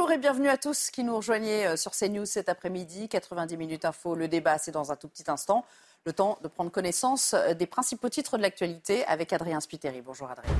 [0.00, 3.06] Bonjour et bienvenue à tous qui nous rejoignez euh, sur CNews cet après-midi.
[3.10, 5.62] 90 minutes info, le débat, c'est dans un tout petit instant.
[6.06, 10.00] Le temps de prendre connaissance euh, des principaux titres de l'actualité avec Adrien Spiteri.
[10.00, 10.54] Bonjour Adrien.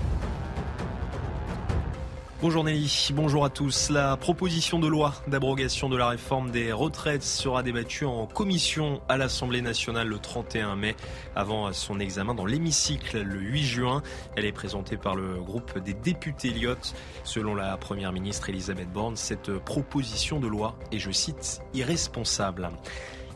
[2.42, 3.90] Bonjour Nelly, bonjour à tous.
[3.90, 9.18] La proposition de loi d'abrogation de la réforme des retraites sera débattue en commission à
[9.18, 10.96] l'Assemblée nationale le 31 mai
[11.36, 14.02] avant son examen dans l'hémicycle le 8 juin.
[14.36, 16.94] Elle est présentée par le groupe des députés Lyotte.
[17.24, 22.70] Selon la première ministre Elisabeth Borne, cette proposition de loi est, je cite, irresponsable.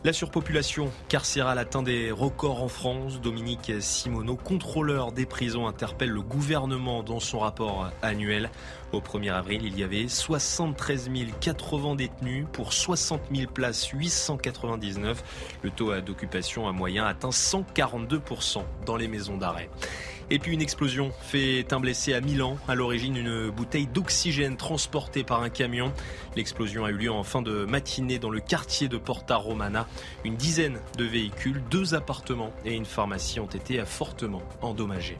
[0.05, 3.19] La surpopulation carcérale atteint des records en France.
[3.21, 8.51] Dominique Simoneau, contrôleur des prisons, interpelle le gouvernement dans son rapport annuel.
[8.95, 15.57] Au 1er avril, il y avait 73 080 détenus pour 60 000 places, 899.
[15.63, 19.69] Le taux d'occupation à moyen atteint 142% dans les maisons d'arrêt.
[20.29, 22.57] Et puis une explosion fait un blessé à Milan.
[22.69, 25.91] À l'origine, une bouteille d'oxygène transportée par un camion.
[26.37, 29.87] L'explosion a eu lieu en fin de matinée dans le quartier de Porta Romana.
[30.23, 35.17] Une dizaine de véhicules, deux appartements et une pharmacie ont été fortement endommagés.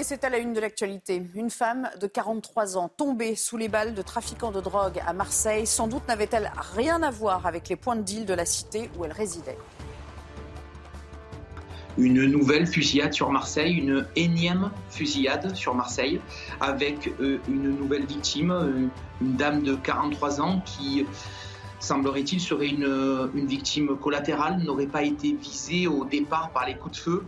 [0.00, 1.20] Et c'est à la une de l'actualité.
[1.34, 5.66] Une femme de 43 ans tombée sous les balles de trafiquants de drogue à Marseille.
[5.66, 9.04] Sans doute n'avait-elle rien à voir avec les points de deal de la cité où
[9.04, 9.58] elle résidait
[11.96, 16.20] une nouvelle fusillade sur Marseille, une énième fusillade sur Marseille,
[16.60, 18.86] avec euh, une nouvelle victime, euh,
[19.20, 21.04] une dame de 43 ans qui,
[21.80, 26.98] semblerait-il, serait une, une victime collatérale, n'aurait pas été visée au départ par les coups
[26.98, 27.24] de feu.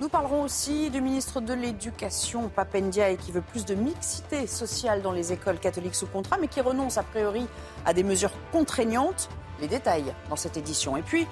[0.00, 5.10] Nous parlerons aussi du ministre de l'Éducation, Papendia, qui veut plus de mixité sociale dans
[5.10, 7.48] les écoles catholiques sous contrat, mais qui renonce a priori
[7.84, 9.28] à des mesures contraignantes.
[9.60, 10.96] Les détails dans cette édition.
[10.96, 11.26] Et puis,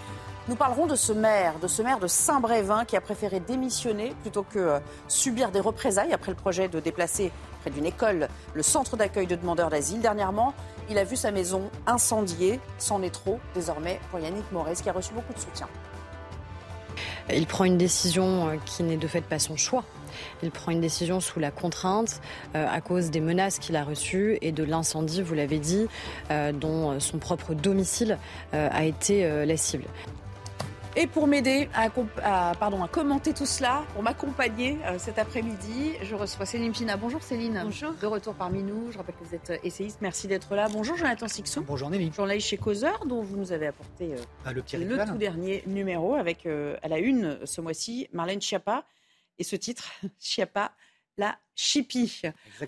[0.48, 4.42] nous parlerons de ce maire, de ce maire de Saint-Brévin qui a préféré démissionner plutôt
[4.42, 8.96] que euh, subir des représailles après le projet de déplacer près d'une école le centre
[8.96, 10.00] d'accueil de demandeurs d'asile.
[10.00, 10.54] Dernièrement,
[10.90, 12.58] il a vu sa maison incendiée.
[12.78, 15.68] C'en est trop désormais pour Yannick Moraes qui a reçu beaucoup de soutien.
[17.32, 19.84] Il prend une décision euh, qui n'est de fait pas son choix.
[20.42, 22.20] Il prend une décision sous la contrainte
[22.54, 25.86] euh, à cause des menaces qu'il a reçues et de l'incendie, vous l'avez dit,
[26.54, 28.18] dont son propre domicile
[28.52, 29.84] a été la cible.
[30.98, 36.14] Et pour m'aider à, pardon, à commenter tout cela, pour m'accompagner euh, cet après-midi, je
[36.14, 36.96] reçois Céline Pina.
[36.96, 37.60] Bonjour Céline.
[37.62, 37.92] Bonjour.
[38.00, 38.90] De retour parmi nous.
[38.92, 39.98] Je rappelle que vous êtes euh, essayiste.
[40.00, 40.68] Merci d'être là.
[40.70, 41.64] Bonjour Jonathan Sixou.
[41.64, 42.10] Bonjour Nelly.
[42.16, 46.46] Journaliste chez Causeur, dont vous nous avez apporté euh, ah, le, tout dernier numéro avec
[46.46, 48.86] à la une ce mois-ci Marlène Schiappa.
[49.38, 50.72] Et ce titre, Schiappa,
[51.18, 52.20] la Chippie.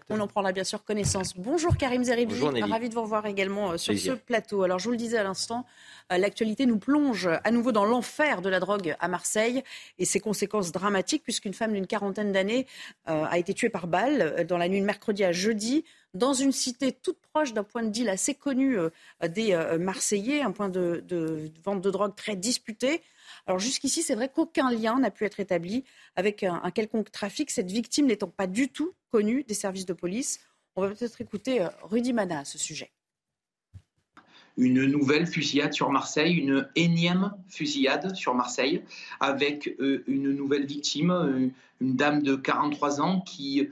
[0.08, 1.36] On en prendra bien sûr connaissance.
[1.36, 4.62] Bonjour Karim Zeribi, ravi de vous revoir également sur ce plateau.
[4.62, 5.66] Alors je vous le disais à l'instant,
[6.10, 9.62] euh, l'actualité nous plonge à nouveau dans l'enfer de la drogue à Marseille
[9.98, 12.66] et ses conséquences dramatiques puisqu'une femme d'une quarantaine d'années
[13.10, 16.32] euh, a été tuée par balle euh, dans la nuit de mercredi à jeudi dans
[16.32, 18.78] une cité toute proche d'un point de deal assez connu
[19.28, 21.04] des Marseillais, un point de,
[21.62, 23.02] vente de drogue très disputé.
[23.48, 25.82] Alors jusqu'ici, c'est vrai qu'aucun lien n'a pu être établi
[26.16, 30.38] avec un, quelconque trafic, cette victime n'étant pas du tout connue des services de police.
[30.76, 32.92] On va peut-être écouter Rudy Mana à ce sujet
[34.58, 38.82] une nouvelle fusillade sur Marseille, une énième fusillade sur Marseille,
[39.20, 41.48] avec euh, une nouvelle victime, euh,
[41.80, 43.68] une dame de 43 ans qui,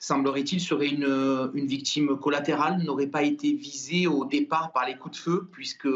[0.00, 5.22] semblerait-il, serait une victime collatérale, n'aurait pas été visée au départ par les coups de
[5.22, 5.86] feu, puisque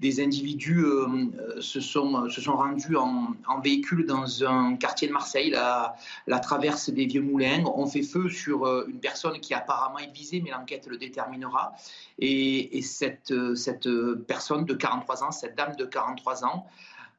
[0.00, 5.50] des individus euh, se, sont, se sont rendus en, véhicule dans un quartier de Marseille,
[5.50, 5.94] la,
[6.26, 7.64] la, traverse des Vieux Moulins.
[7.74, 11.72] On fait feu sur euh, une personne qui apparemment est visée, mais l'enquête le déterminera.
[12.18, 13.88] Et, cette, cette
[14.26, 16.66] personne de 43 ans, cette dame de 43 ans,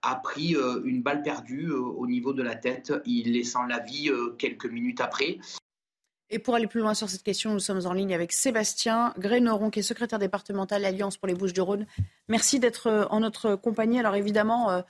[0.02, 4.12] a pris euh, une balle perdue au niveau de la tête, il laissant la vie
[4.38, 5.40] quelques minutes après.
[6.32, 9.70] Et pour aller plus loin sur cette question, nous sommes en ligne avec Sébastien Grénoron,
[9.70, 11.86] qui est secrétaire départemental Alliance pour les Bouches-du-Rhône.
[12.28, 14.00] Merci d'être euh, en notre compagnie.
[14.00, 14.82] Alors évidemment, euh,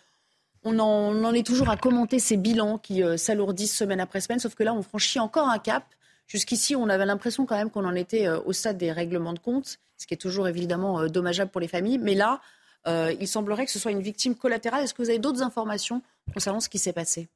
[0.63, 4.55] on en, est toujours à commenter ces bilans qui euh, s'alourdissent semaine après semaine, sauf
[4.55, 5.83] que là, on franchit encore un cap.
[6.27, 9.77] Jusqu'ici, on avait l'impression quand même qu'on en était au stade des règlements de compte,
[9.95, 11.99] ce qui est toujours évidemment dommageable pour les familles.
[11.99, 12.41] Mais là,
[12.87, 14.83] il semblerait que ce soit une victime collatérale.
[14.83, 16.01] Est-ce que vous avez d'autres informations
[16.33, 17.29] concernant ce qui s'est passé?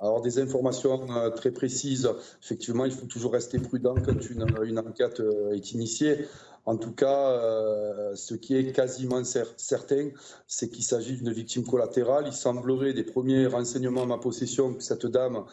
[0.00, 2.08] Alors des informations très précises,
[2.42, 5.20] effectivement, il faut toujours rester prudent quand une, une enquête
[5.52, 6.26] est initiée.
[6.68, 10.10] En tout cas, euh, ce qui est quasiment certain,
[10.46, 12.24] c'est qu'il s'agit d'une victime collatérale.
[12.26, 15.44] Il semblerait, des premiers renseignements à ma possession, que cette dame,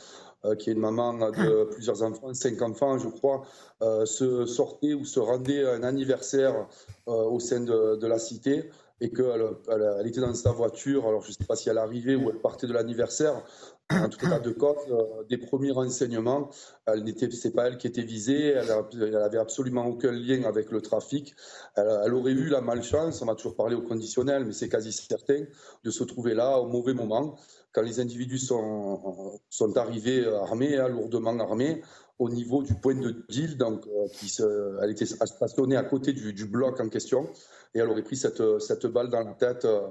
[0.44, 3.44] euh, qui est une maman de plusieurs enfants, cinq enfants, je crois,
[3.82, 6.68] euh, se sortait ou se rendait à un anniversaire
[7.06, 8.70] au sein de, la cité
[9.00, 11.08] et qu'elle elle, était dans sa voiture.
[11.08, 13.42] Alors, je ne sais pas si elle arrivait ou elle partait de l'anniversaire
[13.92, 16.50] en tout cas de cause, euh, des premiers renseignements.
[16.88, 18.48] Elle n'était, c'est pas elle qui était visée.
[18.48, 21.36] Elle, n'avait avait absolument aucun lien avec le trafic.
[21.76, 25.44] Elle, aurait eu la malchance, on va toujours parler au conditionnel, mais c'est quasi certain,
[25.84, 27.38] de se trouver là au mauvais moment,
[27.74, 29.42] quand les individus sont,
[29.76, 31.84] arrivés armés, hein, lourdement armés,
[32.18, 33.56] au niveau du point de deal.
[33.58, 37.30] Donc, euh, qui se, elle était stationnée à côté du, bloc en question
[37.76, 39.82] et elle aurait pris cette, cette balle dans la tête euh,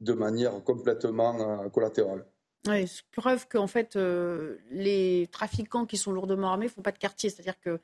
[0.00, 2.24] de manière complètement collatérale.
[2.68, 6.98] Oui, preuve qu'en fait, euh, les trafiquants qui sont lourdement armés ne font pas de
[6.98, 7.30] quartier.
[7.30, 7.78] C'est-à-dire qu'ils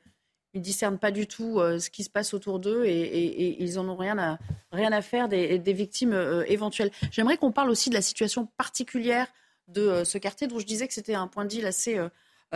[0.53, 3.89] ne discernent pas du tout euh, ce qui se passe autour d'eux et, ils n'en
[3.89, 4.37] ont rien à,
[4.71, 6.91] rien à faire des, victimes euh, éventuelles.
[7.11, 9.27] J'aimerais qu'on parle aussi de la situation particulière
[9.67, 11.99] de ce quartier dont je disais que c'était un point de assez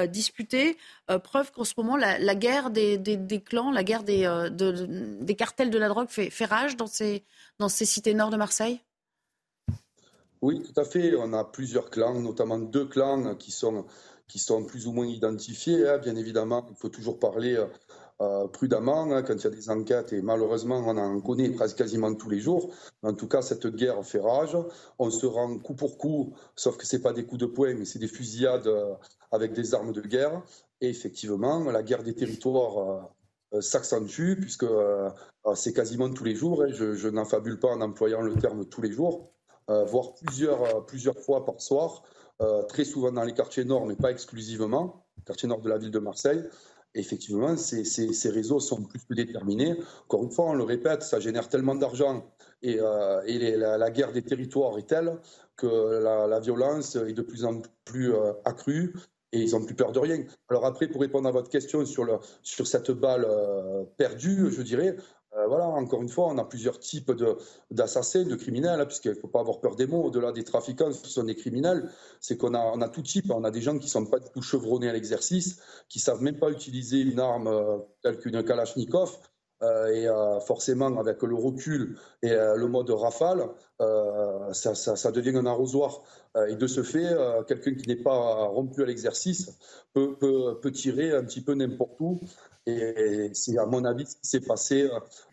[0.07, 0.77] disputé.
[1.25, 5.89] preuve qu'en ce moment, la, guerre des, clans, la guerre des, des cartels de la
[5.89, 7.25] drogue fait, fait rage dans ces,
[7.59, 8.79] dans ces cités nord de Marseille
[10.41, 11.15] oui, tout à fait.
[11.15, 13.85] On a plusieurs clans, notamment deux clans qui sont,
[14.27, 15.87] qui sont plus ou moins identifiés.
[15.87, 15.99] Hein.
[15.99, 17.63] Bien évidemment, il faut toujours parler
[18.21, 21.77] euh, prudemment hein, quand il y a des enquêtes et malheureusement, on en connaît presque
[21.77, 22.71] quasiment tous les jours.
[23.01, 24.55] En tout cas, cette guerre fait rage.
[24.99, 27.73] On se rend coup pour coup, sauf que ce n'est pas des coups de poing,
[27.73, 28.93] mais c'est des fusillades euh,
[29.31, 30.43] avec des armes de guerre.
[30.81, 33.11] Et effectivement, la guerre des territoires
[33.53, 34.67] euh, s'accentue puisque
[35.55, 36.63] c'est quasiment tous les jours.
[36.63, 36.67] Hein.
[36.71, 39.31] Je, je n'en fabule pas en employant le terme tous les jours.
[39.71, 42.03] Euh, voire plusieurs, euh, plusieurs fois par soir,
[42.41, 45.91] euh, très souvent dans les quartiers nord, mais pas exclusivement, quartier nord de la ville
[45.91, 46.43] de Marseille.
[46.93, 49.77] effectivement, ces, ces, réseaux sont plus que déterminés.
[50.03, 52.25] Encore une fois, on le répète, ça génère tellement d'argent
[52.61, 52.79] et,
[53.27, 55.17] et la, guerre des territoires est telle
[55.55, 58.13] que la, violence est de plus en plus
[58.43, 58.93] accrue
[59.31, 60.25] et ils n'ont plus peur de rien.
[60.49, 63.25] Alors après, pour répondre à votre question sur, sur cette balle
[63.95, 64.97] perdue, je dirais,
[65.37, 67.11] euh, voilà, encore une fois, on a plusieurs types
[67.69, 70.03] d'assassins, de, criminels, hein, puisqu'il ne faut pas avoir peur des mots.
[70.03, 71.89] Au-delà des trafiquants, ce sont des criminels.
[72.19, 73.31] C'est qu'on a, on a tout type.
[73.31, 76.01] On a des gens qui ne sont pas du tout chevronnés à l'exercice, qui ne
[76.01, 79.17] savent même pas utiliser une arme euh, telle qu'une Kalachnikov.
[79.63, 80.07] Euh, et
[80.45, 83.47] forcément, avec le recul et le mode rafale,
[84.53, 86.01] ça, ça, devient un arrosoir.
[86.47, 87.15] et de ce fait,
[87.47, 89.57] quelqu'un qui n'est pas rompu à l'exercice
[89.93, 92.19] peut, peut, peut, tirer un petit peu n'importe où
[92.65, 94.89] et c'est à mon avis ce qui s'est passé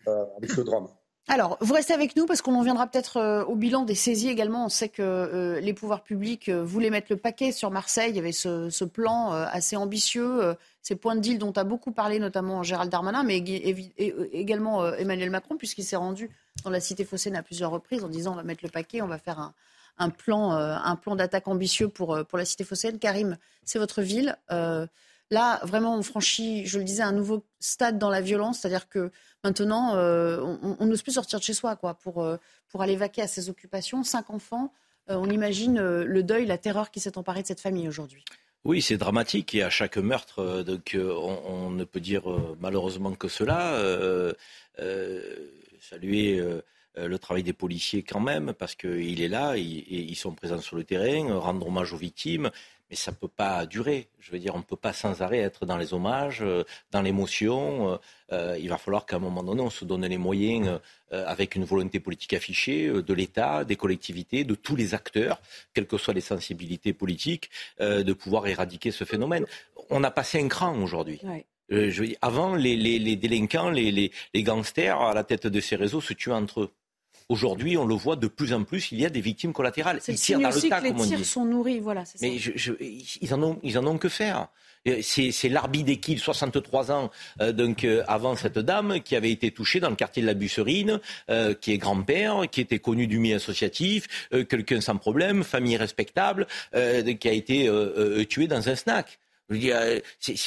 [0.07, 0.87] euh, avec ce drame.
[1.31, 4.29] Alors, vous restez avec nous parce qu'on en viendra peut-être euh, au bilan des saisies
[4.29, 4.65] également.
[4.65, 8.09] On sait que euh, les pouvoirs publics voulaient mettre le paquet sur Marseille.
[8.09, 12.17] Il y avait ce, plan assez ambitieux, ces points de deal dont a beaucoup parlé
[12.17, 16.31] notamment Gérald Darmanin, mais également Emmanuel Macron, puisqu'il s'est rendu
[16.63, 19.07] dans la cité phocéenne à plusieurs reprises en disant on va mettre le paquet, on
[19.07, 19.53] va faire
[19.99, 22.97] un, plan, un plan d'attaque ambitieux pour, pour la cité phocéenne.
[22.97, 24.35] Karim, c'est votre ville.
[25.31, 29.11] Là, vraiment, on franchit, je le disais, un nouveau stade dans la violence, c'est-à-dire que
[29.43, 30.41] maintenant, euh,
[30.79, 32.37] on n'ose plus sortir de chez soi quoi, pour, euh,
[32.67, 34.03] pour aller vaquer à ses occupations.
[34.03, 34.73] Cinq enfants,
[35.09, 38.25] euh, on imagine le deuil, la terreur qui s'est emparée de cette famille aujourd'hui.
[38.65, 42.23] Oui, c'est dramatique et à chaque meurtre, donc, on, ne peut dire
[42.59, 43.79] malheureusement que cela.
[45.79, 46.43] saluer
[47.07, 50.83] le travail des policiers quand même, parce qu'il est là, ils sont présents sur le
[50.83, 52.49] terrain, rendre hommage aux victimes,
[52.89, 54.07] mais ça ne peut pas durer.
[54.19, 57.01] Je veux dire, on ne peut pas sans arrêt être dans les hommages, euh, dans
[57.01, 57.93] l'émotion.
[57.93, 57.97] Euh,
[58.31, 60.79] euh, il va falloir qu'à un moment donné, on se donne les moyens,
[61.11, 65.41] avec une volonté politique affichée, de l'État, des collectivités, de tous les acteurs,
[65.73, 69.47] quelles que soient les sensibilités politiques, de pouvoir éradiquer ce phénomène.
[69.89, 71.19] On a passé un cran aujourd'hui.
[72.21, 76.61] avant, les, délinquants, les, les gangsters à la tête de ces réseaux se tuent entre
[76.61, 76.71] eux.
[77.29, 79.99] Aujourd'hui, on le voit de plus en plus, il y a des victimes collatérales.
[80.07, 81.11] Ils tirent dans le tas, comme on dit.
[81.11, 82.03] Les tirs sont nourris, voilà.
[82.21, 82.35] Mais
[83.21, 84.47] ils, en ont, ils en ont que faire.
[85.01, 89.79] C'est l'Arbi d'Equil, 63 ans, euh, donc euh, avant cette dame, qui avait été touchée
[89.79, 93.35] dans le quartier de la Busserine, euh, qui est grand-père, qui était connu du milieu
[93.35, 94.07] associatif,
[94.49, 97.69] quelqu'un sans problème, famille respectable, qui a été
[98.27, 99.19] tué dans un snack.
[99.51, 99.99] Euh,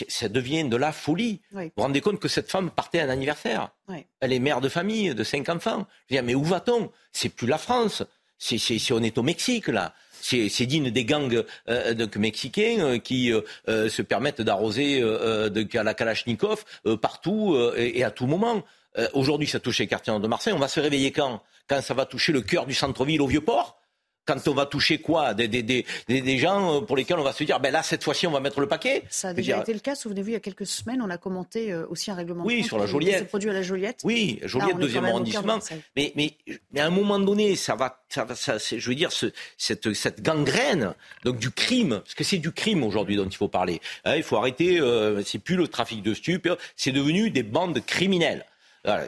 [0.08, 1.40] ça devient de la folie.
[1.52, 3.70] Vous vous rendez compte que cette femme partait à un anniversaire.
[4.20, 5.86] Elle est mère de famille de cinq enfants.
[6.10, 6.90] mais où va-t-on?
[7.12, 8.02] C'est plus la France.
[8.38, 9.94] C'est, on est au Mexique là.
[10.20, 13.32] C'est, digne des gangs euh, mexicains euh, qui
[13.66, 16.64] se permettent d'arroser de, à la Kalachnikov
[17.00, 18.62] partout et, à tout moment.
[19.14, 20.52] aujourd'hui, ça touche les quartiers de Marseille.
[20.52, 21.42] On va se réveiller quand?
[21.68, 23.81] Quand ça va toucher le cœur du centre-ville au Vieux-Port?
[24.24, 27.32] Quand on va toucher quoi des, des, des, des, gens euh, pour lesquels on va
[27.32, 29.02] se dire, ben là, cette fois-ci, on va mettre le paquet.
[29.10, 29.94] Ça a déjà été le cas.
[29.94, 32.44] Souvenez-vous, il y a quelques semaines, on a commenté euh, aussi un règlement.
[32.44, 33.28] Oui, sur la Joliette.
[33.28, 34.00] produit à la Joliette.
[34.04, 35.58] Oui, Joliette, deuxième arrondissement.
[35.96, 36.36] Mais, mais,
[36.72, 39.26] mais, à un moment donné, ça va, ça va, ça, je veux dire, ce,
[39.58, 43.48] cette, cette gangrène, donc du crime, parce que c'est du crime aujourd'hui dont il faut
[43.48, 43.80] parler.
[44.04, 44.80] Hein, il faut arrêter.
[44.80, 48.46] Euh, c'est plus le trafic de stupes, c'est devenu des bandes criminelles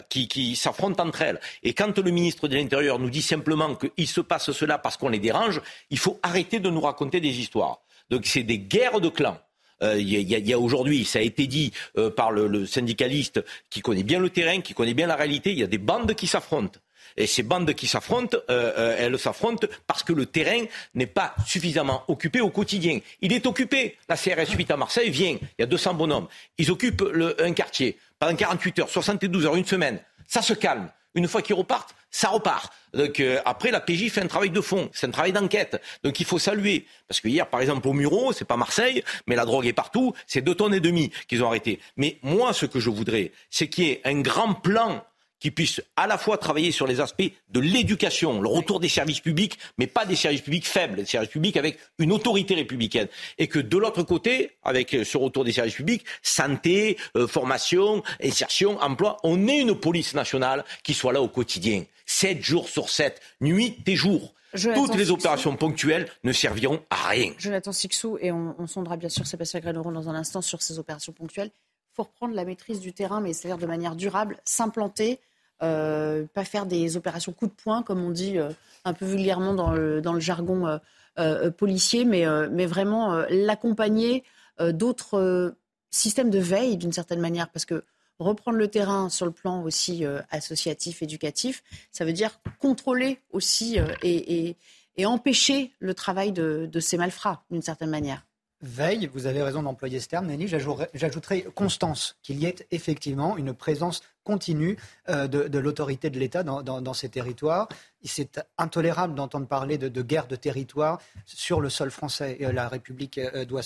[0.09, 1.41] qui, s'affrontent entre elles.
[1.63, 5.09] Et quand le ministre de l'Intérieur nous dit simplement qu'il se passe cela parce qu'on
[5.09, 7.81] les dérange, il faut arrêter de nous raconter des histoires.
[8.11, 9.39] Donc c'est des guerres de clans.
[9.83, 14.03] Euh, il y a, aujourd'hui, ça a été dit euh, par le, syndicaliste qui connaît
[14.03, 16.79] bien le terrain, qui connaît bien la réalité, il y a des bandes qui s'affrontent.
[17.17, 20.65] Et ces bandes qui s'affrontent, euh, elles s'affrontent parce que le terrain
[20.95, 22.99] n'est pas suffisamment occupé au quotidien.
[23.21, 23.97] Il est occupé.
[24.09, 26.27] La CRS 8 à Marseille vient, il y a 200 bonhommes.
[26.59, 27.05] Ils occupent
[27.39, 29.99] un quartier pendant 48 heures, 72 heures, une semaine.
[30.27, 30.91] Ça se calme.
[31.15, 32.73] Une fois qu'ils repartent, ça repart.
[32.95, 35.81] Donc euh, après, la PJ fait un travail de fond, c'est un travail d'enquête.
[36.03, 36.87] Donc il faut saluer.
[37.07, 40.15] Parce que hier, par exemple, au Muro, c'est pas Marseille, mais la drogue est partout,
[40.27, 41.81] c'est deux tonnes et demie qu'ils ont arrêté.
[41.99, 45.05] Mais moi, ce que je voudrais, c'est qu'il y ait un grand plan
[45.45, 49.21] qui puisse à la fois travailler sur les aspects de l'éducation, le retour des services
[49.21, 53.09] publics, mais pas des services publics faibles, des services publics avec une autorité républicaine.
[53.37, 58.81] Et que de l'autre côté, avec ce retour des services publics, santé, euh, formation, insertion,
[58.81, 63.21] emploi, on ait une police nationale qui soit là au quotidien, 7 jours sur 7,
[63.43, 64.33] nuit et jour.
[64.75, 67.35] Toutes les opérations ponctuelles ne serviront à rien.
[67.37, 70.79] Jonathan Sixou, et on, on sondera bien sûr Sébastien Gréneron dans un instant sur ces
[70.79, 71.51] opérations ponctuelles.
[71.93, 75.21] Il faut reprendre la maîtrise du terrain, mais c'est-à-dire de manière durable, s'implanter,
[75.63, 78.51] euh, pas faire des opérations coup de poing, comme on dit euh,
[78.85, 80.79] un peu vulgairement dans le, jargon
[81.19, 82.27] euh, policier, mais,
[82.67, 84.25] vraiment l'accompagner
[84.61, 85.55] d'autres
[85.91, 87.85] systèmes de veille d'une certaine manière, parce que
[88.19, 94.57] reprendre le terrain sur le plan aussi associatif, éducatif, ça veut dire contrôler aussi et,
[95.05, 98.25] empêcher le travail de ces malfrats d'une certaine manière
[98.67, 103.55] veille, vous avez raison d'employer ce terme, Nelly, j'ajouterai constance, qu'il y ait effectivement une
[103.55, 104.79] présence continue
[105.09, 107.69] euh, de, l'autorité de l'État dans, ces territoires.
[108.03, 112.39] C'est intolérable d'entendre parler de, guerre de territoire sur le sol français.
[112.41, 113.63] La République euh, doit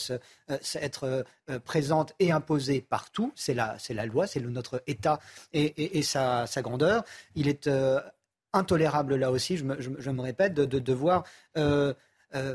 [0.75, 3.33] être euh, présente et imposée partout.
[3.37, 5.21] C'est la, loi, c'est notre État
[5.53, 7.05] et, sa, grandeur.
[7.35, 7.69] Il est
[8.53, 11.25] intolérable là aussi, je me, répète, de, devoir
[11.57, 11.95] euh,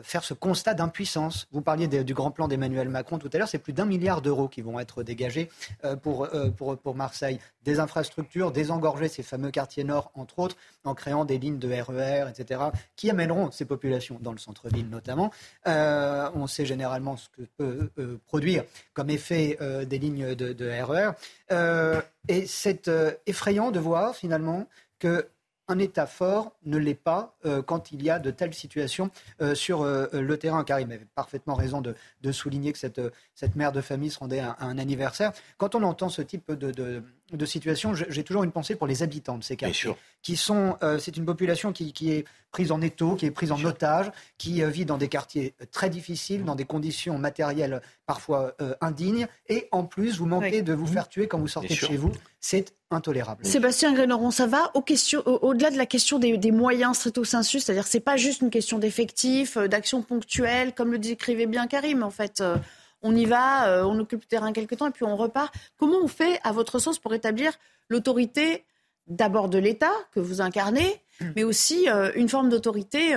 [0.04, 1.48] faire ce constat d'impuissance.
[1.52, 4.48] Vous parliez du grand plan d'Emmanuel Macron tout à l'heure, c'est plus d'un milliard d'euros
[4.48, 5.50] qui vont être dégagés
[5.84, 7.40] euh, pour, euh, pour, pour, Marseille.
[7.64, 12.30] Des infrastructures, désengorger ces fameux quartiers nord, entre autres, en créant des lignes de RER,
[12.30, 12.62] etc.,
[12.96, 15.32] qui amèneront ces populations dans le centre-ville notamment.
[15.66, 17.90] on sait généralement ce que peut
[18.26, 18.64] produire
[18.94, 21.12] comme effet des lignes de, de RER.
[22.28, 22.92] et c'est
[23.26, 24.68] effrayant de voir finalement
[25.00, 25.28] que
[25.74, 29.10] un État fort ne l'est pas euh, quand il y a de telles situations
[29.42, 30.64] euh, sur euh, le terrain.
[30.64, 31.96] Car il avait parfaitement raison de,
[32.32, 35.32] souligner que cette, mère de famille se rendait à, un anniversaire.
[35.58, 37.04] Quand on entend ce type de
[37.46, 41.26] situation, j'ai toujours une pensée pour les habitants de ces quartiers, qui sont, c'est une
[41.26, 44.98] population qui, qui, est prise en étau, qui est prise en otage, qui vit dans
[44.98, 50.62] des quartiers très difficiles, dans des conditions matérielles parfois indignes, et en plus vous manquez
[50.62, 52.12] de vous faire tuer quand vous sortez de chez vous.
[52.40, 53.46] C'est intolérable.
[53.46, 58.18] Sébastien Grénoron, ça va au-delà de la question des, moyens stricto sensu, c'est-à-dire c'est pas
[58.18, 62.04] juste une question d'effectifs, euh, d'actions ponctuelles, comme le décrivait bien Karim.
[62.04, 62.58] En fait, euh,
[63.04, 65.54] on y va, euh, on occupe le terrain quelque temps et puis on repart.
[65.78, 67.54] Comment on fait, à votre sens, pour établir
[67.90, 68.66] l'autorité
[69.08, 71.26] d'abord de l'État que vous incarnez, mm.
[71.36, 73.16] mais aussi une forme d'autorité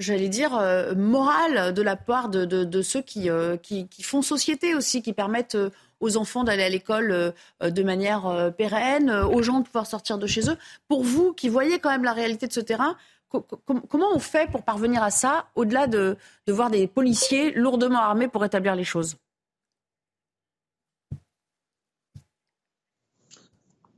[0.00, 0.58] j'allais dire,
[0.96, 3.28] morale de la part de, ceux qui,
[3.62, 5.58] qui, font société aussi, qui permettent
[6.04, 9.86] aux enfants d'aller à l'école euh, de manière euh, pérenne, euh, aux gens de pouvoir
[9.86, 10.56] sortir de chez eux.
[10.86, 12.96] Pour vous qui voyez quand même la réalité de ce terrain,
[13.28, 16.16] comment on fait pour parvenir à ça, au-delà de,
[16.48, 19.16] voir des policiers lourdement armés pour établir les choses?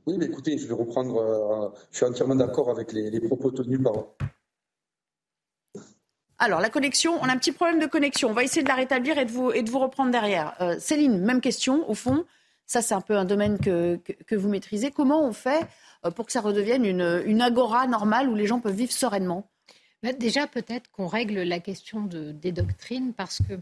[0.05, 1.75] Oui, mais écoutez, je vais reprendre.
[1.91, 3.93] je suis entièrement d'accord avec les, les propos tenus par,
[6.39, 8.29] alors, la connexion, on a un petit problème de connexion.
[8.29, 10.55] On va essayer de la rétablir et de vous, et de vous reprendre derrière.
[10.61, 12.25] Euh, Céline, même question, au fond.
[12.67, 13.95] Ça, c'est un peu un domaine que,
[14.27, 14.91] que, vous maîtrisez.
[14.91, 15.65] Comment on fait euh,
[16.15, 19.49] pour que ça redevienne une, une agora normale où les gens peuvent vivre sereinement
[20.03, 23.59] bah, Déjà, peut-être qu'on règle la question de, des doctrines parce que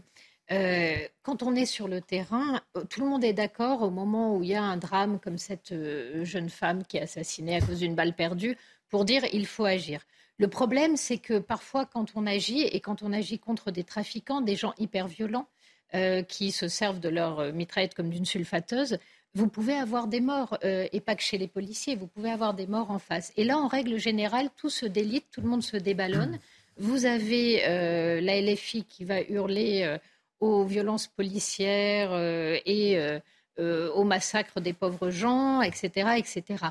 [0.52, 4.42] euh, quand on est sur le terrain, tout le monde est d'accord au moment où
[4.42, 5.74] il y a un drame comme cette
[6.22, 8.56] jeune femme qui est assassinée à cause d'une balle perdue
[8.88, 10.02] pour dire il faut agir.
[10.38, 14.42] Le problème, c'est que parfois, quand on agit, et quand on agit contre des trafiquants,
[14.42, 15.48] des gens hyper violents,
[15.94, 18.98] euh, qui se servent de leur euh, mitraillette comme d'une sulfateuse,
[19.34, 22.54] vous pouvez avoir des morts, euh, et pas que chez les policiers, vous pouvez avoir
[22.54, 23.32] des morts en face.
[23.36, 26.38] Et là, en règle générale, tout se délite, tout le monde se déballonne.
[26.78, 27.62] vous avez
[28.20, 29.96] la LFI qui va hurler
[30.40, 32.14] aux violences policières
[32.66, 32.98] et
[33.58, 36.18] au massacre des pauvres gens, etc.
[36.18, 36.64] etc.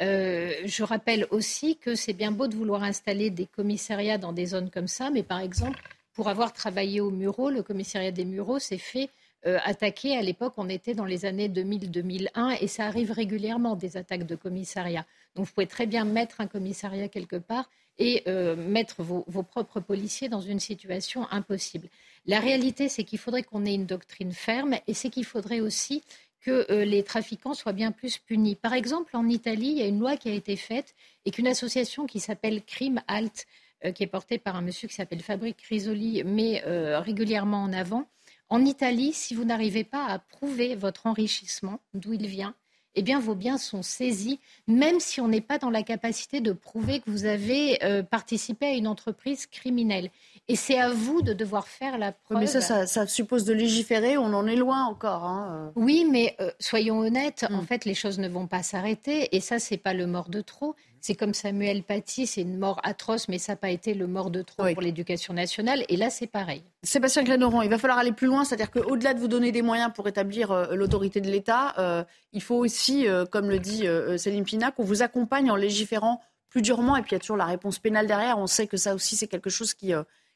[0.00, 4.68] je rappelle aussi que c'est bien beau de vouloir installer des commissariats dans des zones
[4.68, 5.80] comme ça, mais par exemple,
[6.14, 9.10] pour avoir travaillé au Mureau, le commissariat des Mureaux s'est fait
[9.46, 9.58] euh.
[9.64, 14.36] À l'époque, on était dans les années 2000-2001 et ça arrive régulièrement des attaques de
[14.36, 15.06] commissariat.
[15.34, 17.68] Donc vous pouvez très bien mettre un commissariat quelque part
[17.98, 21.88] et euh, mettre vos, propres policiers dans une situation impossible.
[22.26, 26.02] La réalité, c'est qu'il faudrait qu'on ait une doctrine ferme et c'est qu'il faudrait aussi
[26.40, 28.56] que euh, les trafiquants soient bien plus punis.
[28.56, 30.94] Par exemple, en Italie, il y a une loi qui a été faite
[31.24, 33.46] et qu'une association qui s'appelle Crime Halt
[33.84, 36.62] euh, qui est porté par un monsieur qui s'appelle Fabrice Crisoli, met
[36.98, 38.08] régulièrement en avant.
[38.52, 42.54] En Italie, si vous n'arrivez pas à prouver votre enrichissement, d'où il vient,
[42.94, 46.52] eh bien, vos biens sont saisis, même si on n'est pas dans la capacité de
[46.52, 50.10] prouver que vous avez euh, participé à une entreprise criminelle.
[50.48, 52.40] Et c'est à vous de devoir faire la preuve.
[52.40, 55.24] mais ça, ça, suppose de légiférer, on en est loin encore.
[55.24, 55.72] Hein.
[55.74, 57.66] Oui, mais soyons honnêtes, en mm.
[57.66, 59.34] fait, les choses ne vont pas s'arrêter.
[59.34, 60.76] Et ça, c'est pas le mort de trop.
[61.02, 64.30] C'est comme Samuel Paty, c'est une mort atroce, mais ça n'a pas été le mort
[64.30, 65.84] de trop pour l'éducation nationale.
[65.88, 66.62] Et là, c'est pareil.
[66.84, 69.90] Sébastien Grénoron, il va falloir aller plus loin, c'est-à-dire qu'au-delà de vous donner des moyens
[69.92, 73.84] pour établir euh, l'autorité de l'État, euh, il faut aussi, euh, comme le dit
[74.16, 76.96] Céline Pina, qu'on vous accompagne en légiférant plus durement.
[76.96, 78.38] Et puis il y a toujours la réponse pénale derrière.
[78.38, 79.92] On sait que ça aussi, c'est quelque chose qui,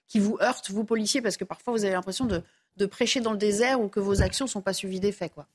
[0.09, 2.43] qui vous heurte, vous policiers, parce que parfois vous avez l'impression de,
[2.77, 5.29] de prêcher dans le désert ou que vos actions ne sont pas suivies d'effet.
[5.29, 5.47] Quoi.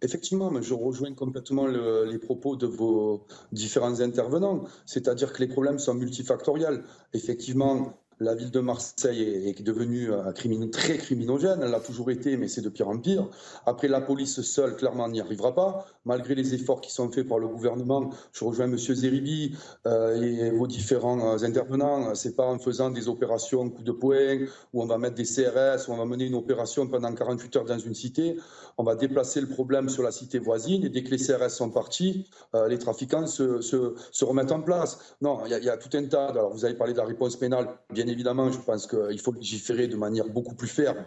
[0.00, 5.94] Effectivement, je rejoins complètement les propos de vos différents intervenants, c'est-à-dire que les problèmes sont
[5.94, 6.84] multifactoriels.
[7.14, 10.10] Effectivement, la ville de Marseille est, devenue
[10.70, 11.60] très criminogène.
[11.62, 13.28] Elle l'a toujours été, mais c'est de pire en pire.
[13.66, 17.38] Après, la police seule, clairement, n'y arrivera pas, malgré les efforts qui sont faits par
[17.38, 18.10] le gouvernement.
[18.32, 18.76] Je rejoins M.
[18.76, 19.56] Zeribi
[19.86, 22.14] euh, et vos différents euh, intervenants.
[22.14, 24.38] C'est pas en faisant des opérations coup de poing,
[24.72, 27.64] où on va mettre des CRS, où on va mener une opération pendant 48 heures
[27.64, 28.36] dans une cité.
[28.78, 31.70] On va déplacer le problème sur la cité voisine, et dès que les CRS sont
[31.70, 34.98] partis, euh, les trafiquants se, remettent en place.
[35.20, 36.26] Non, il y, y, a tout un tas.
[36.26, 39.88] Alors, vous avez parlé de la réponse pénale, bien évidemment, je pense qu'il faut légiférer
[39.88, 41.04] de manière beaucoup plus ferme.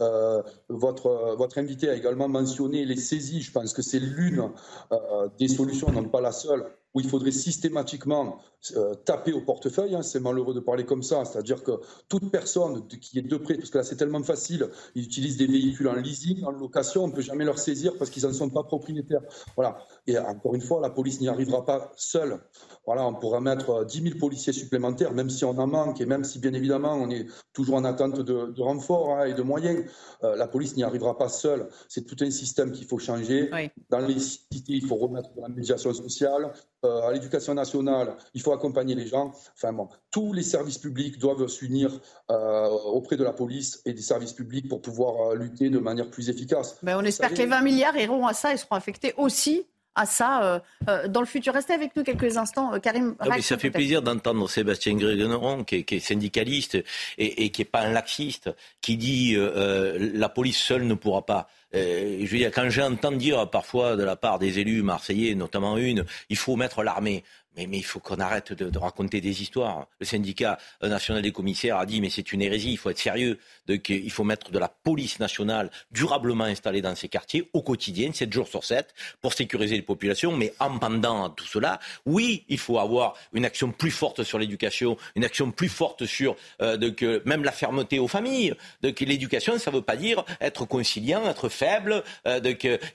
[0.00, 3.42] Euh, votre, invité a également mentionné les saisies.
[3.42, 4.50] Je pense que c'est l'une
[4.92, 6.64] euh, des solutions, non pas la seule,
[6.94, 8.38] où il faudrait systématiquement
[8.76, 9.94] euh, taper au portefeuille.
[9.94, 11.24] Hein, c'est malheureux de parler comme ça.
[11.24, 11.72] C'est-à-dire que
[12.08, 15.46] toute personne qui est de près, parce que là c'est tellement facile, ils utilisent des
[15.46, 18.50] véhicules en leasing, en location, on ne peut jamais leur saisir parce qu'ils n'en sont
[18.50, 19.22] pas propriétaires.
[19.56, 19.78] Voilà.
[20.06, 22.40] Et encore une fois, la police n'y arrivera pas seule.
[22.86, 26.06] Voilà, on pourra mettre 10 euh, 000 policiers supplémentaires, même si on en manque et
[26.06, 29.42] même si bien évidemment on est toujours en attente de, de renforts hein, et de
[29.42, 29.84] moyens.
[30.22, 31.68] Euh, la police n'y arrivera pas seule.
[31.88, 33.50] C'est tout un système qu'il faut changer.
[33.90, 36.52] Dans les cités, il faut remettre de la médiation sociale.
[36.84, 39.32] Euh, à l'éducation nationale, il faut accompagner les gens.
[39.54, 44.02] Enfin bon, tous les services publics doivent s'unir euh, auprès de la police et des
[44.02, 46.78] services publics pour pouvoir euh, lutter de manière plus efficace.
[46.82, 50.06] Mais on espère que les 20 milliards iront à ça et seront affectés aussi à
[50.06, 50.60] ça
[51.06, 51.54] dans le futur.
[51.54, 53.14] Restez avec nous quelques instants, Karim.
[53.40, 56.76] Ça fait plaisir d'entendre Sébastien Grégoron, qui, est syndicaliste
[57.16, 61.46] et, qui n'est pas un laxiste, qui dit la police seule ne pourra pas.
[61.74, 65.76] Euh, je veux dire, quand j'entends dire parfois de la part des élus marseillais, notamment
[65.76, 67.24] une, il faut mettre l'armée.
[67.56, 69.86] Mais, il faut qu'on arrête de, raconter des histoires.
[70.00, 73.38] Le syndicat national des commissaires a dit mais c'est une hérésie, il faut être sérieux.
[73.68, 78.32] il faut mettre de la police nationale durablement installée dans ces quartiers au quotidien, 7
[78.32, 80.36] jours sur 7, pour sécuriser les populations.
[80.36, 84.96] Mais en pendant tout cela, oui, il faut avoir une action plus forte sur l'éducation,
[85.14, 88.54] une action plus forte sur euh, même la fermeté aux familles.
[88.82, 92.02] L'éducation, ça ne veut pas dire être conciliant, être faible.
[92.26, 92.40] Euh,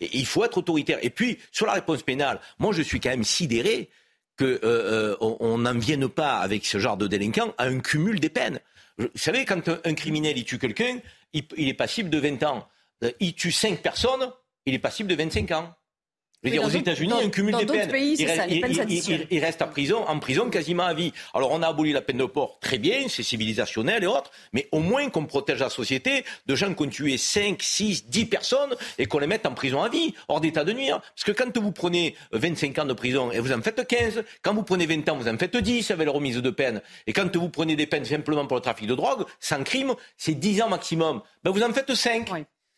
[0.01, 0.99] il faut être autoritaire.
[1.01, 3.89] Et puis, sur la réponse pénale, moi je suis quand même sidéré
[4.39, 8.29] qu'on euh, euh, n'en vienne pas avec ce genre de délinquants à un cumul des
[8.29, 8.61] peines.
[8.97, 10.99] Vous savez, quand un, criminel il tue quelqu'un,
[11.33, 12.67] il, il, est passible de 20 ans.
[13.03, 14.31] Euh, il tue 5 personnes,
[14.65, 15.75] il est passible de 25 ans
[16.45, 17.89] aux États-Unis, un cumul des peines.
[17.89, 21.11] Pays, il, reste, il, il, reste en prison, en prison quasiment à vie.
[21.33, 24.67] Alors on a aboli la peine de mort, très bien, c'est civilisationnel et autres, mais
[24.71, 28.75] au moins qu'on protège la société de gens qui ont tué 5, 6, 10 personnes
[28.97, 30.99] et qu'on les mette en prison à vie, hors d'état de nuire.
[30.99, 34.53] Parce que quand vous prenez 25 ans de prison et vous en faites 15, quand
[34.53, 36.81] vous prenez 20 ans, vous en faites 10 avec la remise de peine.
[37.07, 40.35] Et quand vous prenez des peines simplement pour le trafic de drogue, sans crime, c'est
[40.35, 41.21] 10 ans maximum.
[41.43, 42.29] Ben vous en faites 5.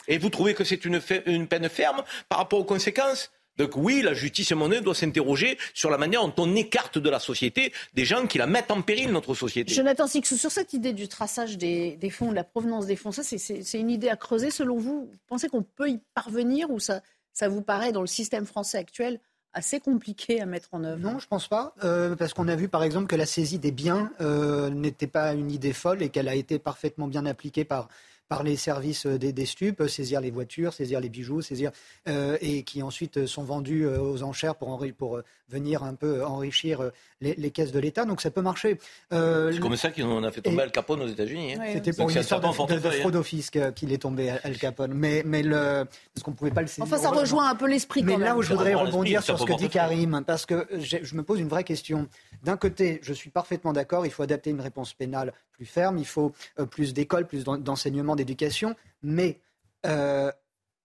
[0.08, 4.02] Et vous trouvez que c'est une, une peine ferme par rapport aux conséquences donc oui,
[4.02, 8.06] la justice monnaie doit s'interroger sur la manière dont on écarte de la société des
[8.06, 9.74] gens qui la mettent en péril, notre société.
[9.74, 13.24] Jonathan Six, sur cette idée du traçage des, fonds, de la provenance des fonds, ça
[13.24, 15.10] c'est une idée à creuser selon vous?
[15.12, 17.02] Vous pensez qu'on peut y parvenir ou ça,
[17.34, 19.20] ça vous paraît dans le système français actuel
[19.54, 21.02] assez compliqué à mettre en œuvre?
[21.02, 23.72] Non, je pense pas, euh, parce qu'on a vu par exemple que la saisie des
[23.72, 27.90] biens euh, n'était pas une idée folle et qu'elle a été parfaitement bien appliquée par
[28.32, 31.70] par les services euh, des, des, stupes, saisir les voitures, saisir les bijoux, saisir
[32.08, 36.92] euh, et qui ensuite euh, sont vendus aux enchères pour, pour venir un peu enrichir
[37.20, 38.06] les, les caisses de l'État.
[38.06, 38.78] Donc ça peut marcher.
[39.12, 41.56] c'est comme ça qu'on a fait tomber Al Capone aux États-Unis.
[41.56, 41.74] Hein.
[41.74, 44.94] C'était pour une histoire de, de, fraude au fisc qu'il est tombé Al Capone.
[44.94, 46.86] Mais, mais le, parce qu'on pouvait pas le saisir.
[46.86, 48.02] Enfin, ça rejoint un peu l'esprit.
[48.02, 51.24] Mais là où je voudrais rebondir sur ce que dit Karim, parce que je me
[51.24, 52.08] pose une vraie question.
[52.44, 55.34] D'un côté, je suis parfaitement d'accord, il faut adapter une réponse pénale
[55.66, 59.40] ferme, il faut euh, plus d'écoles, plus d'enseignement, d'éducation, mais
[59.86, 60.32] euh,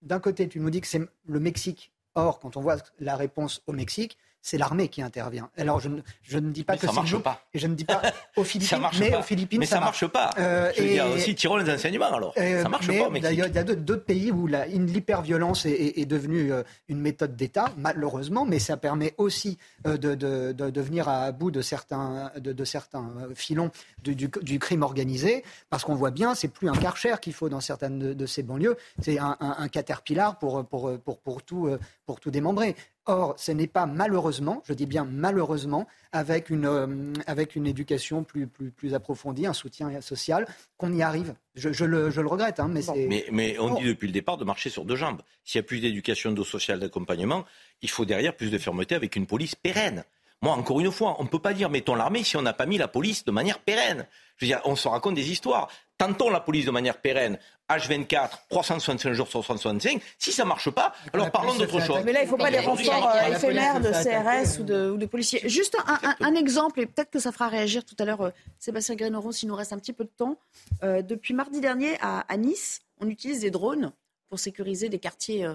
[0.01, 1.91] d'un côté, tu nous dis que c'est le Mexique.
[2.15, 5.49] Or, quand on voit la réponse au Mexique, c'est l'armée qui intervient.
[5.57, 7.41] Alors je ne, je ne dis pas que ça marche pas.
[7.53, 8.01] Et je ne dis pas
[8.37, 10.29] aux Philippines, mais aux Philippines, mais ça, marche, pas.
[10.39, 12.33] Euh, je veux dire aussi, tirons les enseignements alors.
[12.37, 12.93] Euh, ça marche pas.
[13.13, 18.45] Il y a d'autres pays où l'hyperviolence est, est, devenue euh, une méthode d'État, malheureusement,
[18.45, 23.69] mais ça permet aussi de, de, de, venir à bout de certains, de, certains filons
[24.01, 27.59] du, du, crime organisé, parce qu'on voit bien, c'est plus un Karcher qu'il faut dans
[27.59, 31.69] certaines de, ces banlieues, c'est un, un, un, caterpillar pour, pour, pour, pour, tout,
[32.05, 32.77] pour tout démembrer.
[33.09, 38.25] Or, ce n'est pas malheureusement, je dis bien malheureusement, avec une, euh, avec une éducation
[38.25, 40.45] plus, plus, plus approfondie, un soutien social,
[40.77, 41.33] qu'on y arrive.
[41.55, 42.59] Je, le, je le, regrette.
[42.59, 45.21] Hein, mais, mais, mais, on dit depuis le départ de marcher sur deux jambes.
[45.45, 47.45] S'il y a plus d'éducation, d'eau sociale, d'accompagnement,
[47.81, 50.03] il faut derrière plus de fermeté avec une police pérenne.
[50.41, 52.65] Moi, encore une fois, on ne peut pas dire mettons l'armée si on n'a pas
[52.65, 54.05] mis la police de manière pérenne.
[54.35, 55.69] Je veux dire, on se raconte des histoires.
[55.97, 59.99] Tentons la police de manière pérenne, H24, 365 jours sur 365.
[60.19, 62.01] Si ça ne marche pas, alors parlons d'autre chose.
[62.05, 65.49] Mais là, il ne faut pas des renforts euh, éphémères de CRS ou de, policiers.
[65.49, 65.75] Juste
[66.19, 68.29] un, exemple, et peut-être que ça fera réagir tout à l'heure euh,
[68.59, 70.37] Sébastien Grenoron s'il nous reste un petit peu de temps.
[70.83, 73.91] Euh, depuis mardi dernier, à, Nice, on utilise des drones
[74.27, 75.47] pour sécuriser des quartiers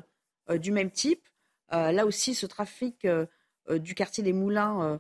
[0.51, 1.23] du même type.
[1.71, 3.07] là aussi, ce trafic
[3.71, 4.99] du quartier des Moulins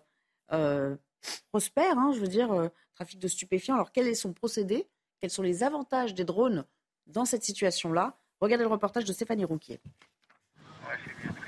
[1.49, 3.75] prospère, hein, je veux dire, trafic de stupéfiants.
[3.75, 4.87] Alors, quel est son procédé?
[5.23, 6.65] Quels sont les avantages des drones
[7.07, 9.79] dans cette situation-là Regardez le reportage de Stéphanie Rouquier.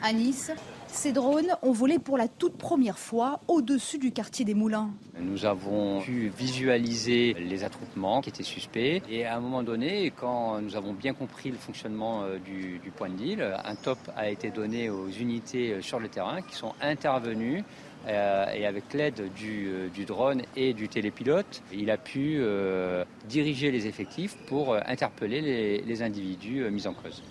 [0.01, 0.53] À Nice,
[0.87, 4.91] ces drones ont volé pour la toute première fois au-dessus du quartier des Moulins.
[5.19, 10.61] Nous avons pu visualiser les attroupements qui étaient suspects et à un moment donné, quand
[10.61, 14.31] nous avons bien compris le fonctionnement euh, du, du point de deal, un top a
[14.31, 17.65] été donné aux unités euh, sur le terrain qui sont intervenues
[18.07, 23.05] euh, et avec l'aide du, euh, du, drone et du télépilote, il a pu euh,
[23.29, 27.23] diriger les effectifs pour interpeller les, les individus mis en cause.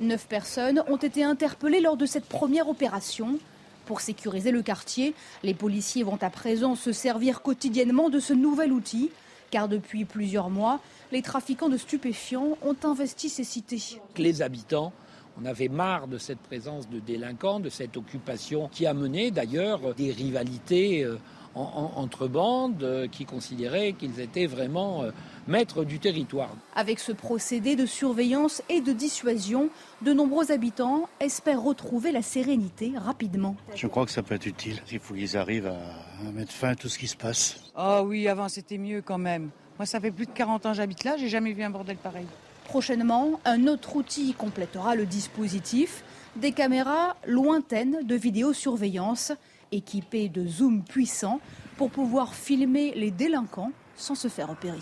[0.00, 3.38] Neuf personnes ont été interpellées lors de cette première opération.
[3.86, 8.72] Pour sécuriser le quartier, les policiers vont à présent se servir quotidiennement de ce nouvel
[8.72, 9.10] outil,
[9.50, 13.98] car depuis plusieurs mois, les trafiquants de stupéfiants ont investi ces cités.
[14.18, 14.92] Les habitants
[15.40, 19.94] on avait marre de cette présence de délinquants, de cette occupation qui a mené d'ailleurs
[19.94, 21.16] des rivalités euh,
[21.54, 25.10] entre bandes euh, qui considéraient qu'ils étaient vraiment euh,
[25.46, 26.50] maîtres du territoire.
[26.74, 29.70] Avec ce procédé de surveillance et de dissuasion,
[30.02, 33.56] de nombreux habitants espèrent retrouver la sérénité rapidement.
[33.74, 34.80] Je crois que ça peut être utile.
[34.90, 37.72] Il faut qu'ils arrivent à mettre fin à tout ce qui se passe.
[37.74, 39.50] Ah oui, avant c'était mieux quand même.
[39.78, 41.96] Moi, ça fait plus de 40 ans que j'habite là, j'ai jamais vu un bordel
[41.96, 42.26] pareil.
[42.68, 46.04] Prochainement, un autre outil complétera le dispositif,
[46.36, 49.32] des caméras lointaines de vidéosurveillance
[49.72, 51.40] équipées de zoom puissants
[51.78, 54.80] pour pouvoir filmer les délinquants sans se faire repérer.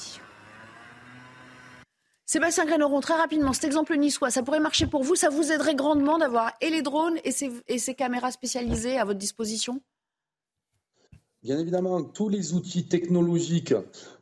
[2.24, 5.76] Sébastien Grenoron, très rapidement, cet exemple niçois, ça pourrait marcher pour vous Ça vous aiderait
[5.76, 7.30] grandement d'avoir et les drones et
[7.78, 9.80] ces caméras spécialisées à votre disposition?
[11.46, 13.72] Bien évidemment, tous les outils technologiques,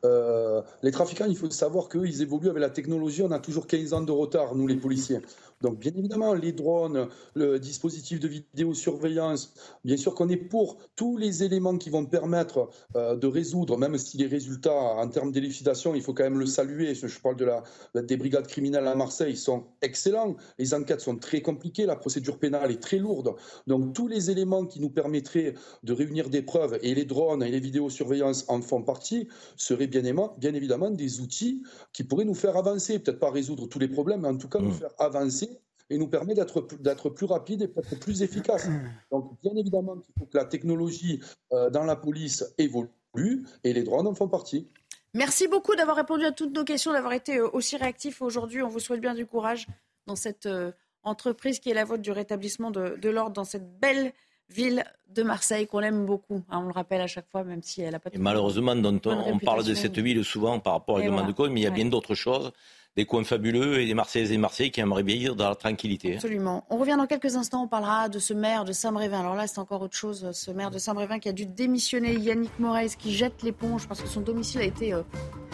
[0.05, 3.23] euh, les trafiquants, il faut savoir qu'eux, ils évoluent avec la technologie.
[3.23, 5.21] On a toujours 15 ans de retard, nous, les policiers.
[5.61, 9.53] Donc, bien évidemment, les drones, le dispositif de vidéosurveillance,
[9.85, 13.97] bien sûr qu'on est pour tous les éléments qui vont permettre euh, de résoudre, même
[13.97, 16.93] si les résultats en termes d'élucidation, il faut quand même le saluer.
[16.93, 17.63] Je parle de la,
[18.01, 20.35] des brigades criminelles à Marseille, ils sont excellents.
[20.59, 23.35] Les enquêtes sont très compliquées, la procédure pénale est très lourde.
[23.65, 27.49] Donc, tous les éléments qui nous permettraient de réunir des preuves, et les drones et
[27.49, 30.03] les vidéosurveillances en font partie, seraient bien,
[30.37, 31.63] bien évidemment des outils
[31.93, 32.99] qui pourraient nous faire avancer.
[32.99, 34.73] Peut-être pas résoudre tous les problèmes, mais en tout cas nous mmh.
[34.73, 35.54] faire avancer
[35.89, 38.67] et nous permet d'être plus rapide et peut-être plus efficace.
[39.11, 41.21] Donc, bien évidemment qu'il faut que la technologie
[41.53, 44.67] euh, dans la police évolue et les drones en font partie.
[45.13, 48.61] Merci beaucoup d'avoir répondu à toutes nos questions, d'avoir été euh, aussi réactif aujourd'hui.
[48.61, 49.67] On vous souhaite bien du courage
[50.07, 50.71] dans cette euh,
[51.03, 54.11] entreprise qui est la vôtre du rétablissement de, l'ordre dans cette belle
[54.49, 56.43] ville de Marseille qu'on aime beaucoup.
[56.49, 58.09] Hein, on le rappelle à chaque fois, même si elle n'a pas.
[58.11, 61.61] Et malheureusement, on, parle de cette ville souvent par rapport au règlement de code, mais
[61.61, 62.51] il y a bien d'autres choses
[62.95, 66.13] des coins fabuleux et des Marseillaises et qui aimeraient bien vivre dans la tranquillité.
[66.13, 66.15] Hein.
[66.15, 66.63] Absolument.
[66.69, 69.19] On revient dans quelques instants, on parlera de ce maire de Saint-Brévin.
[69.19, 72.57] Alors là, c'est encore autre chose, ce maire de Saint-Brévin qui a dû démissionner, Yannick
[72.57, 75.01] Moraes, qui jette l'éponge parce que son domicile a été euh,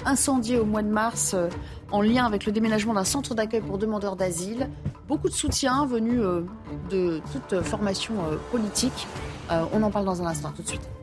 [0.06, 1.50] incendié au mois de mars euh,
[1.92, 4.70] en lien avec le déménagement d'un centre d'accueil pour demandeurs d'asile.
[5.08, 6.42] Beaucoup de soutien venu euh,
[6.92, 8.14] de toute formation
[8.52, 9.08] politique.
[9.50, 11.01] on en parle dans un instant, tout de suite.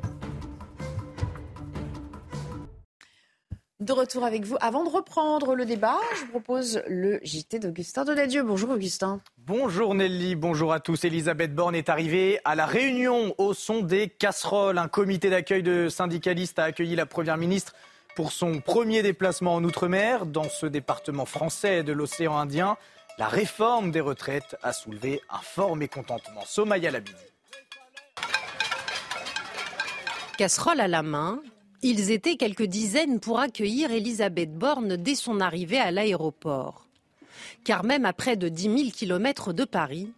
[3.80, 4.56] De retour avec vous.
[4.60, 8.42] Avant de reprendre le débat, je vous propose le JT d'Augustin Donadieu.
[8.42, 9.20] Bonjour Augustin.
[9.36, 11.04] Bonjour Nelly, bonjour à tous.
[11.04, 14.78] Elisabeth Borne est arrivée à la réunion au son des casseroles.
[14.78, 17.74] Un comité d'accueil de syndicalistes a accueilli la Première ministre
[18.16, 20.26] pour son premier déplacement en Outre-mer.
[20.26, 22.76] Dans ce département français de l'océan Indien,
[23.16, 26.42] la réforme des retraites a soulevé un fort mécontentement.
[26.44, 27.14] Somaya Labidi.
[30.36, 31.40] Casserole à la main,
[31.82, 36.86] ils étaient quelques dizaines pour accueillir Elisabeth Borne dès son arrivée à l'aéroport.
[37.64, 40.12] Car même à près de 10 000 kilomètres de Paris,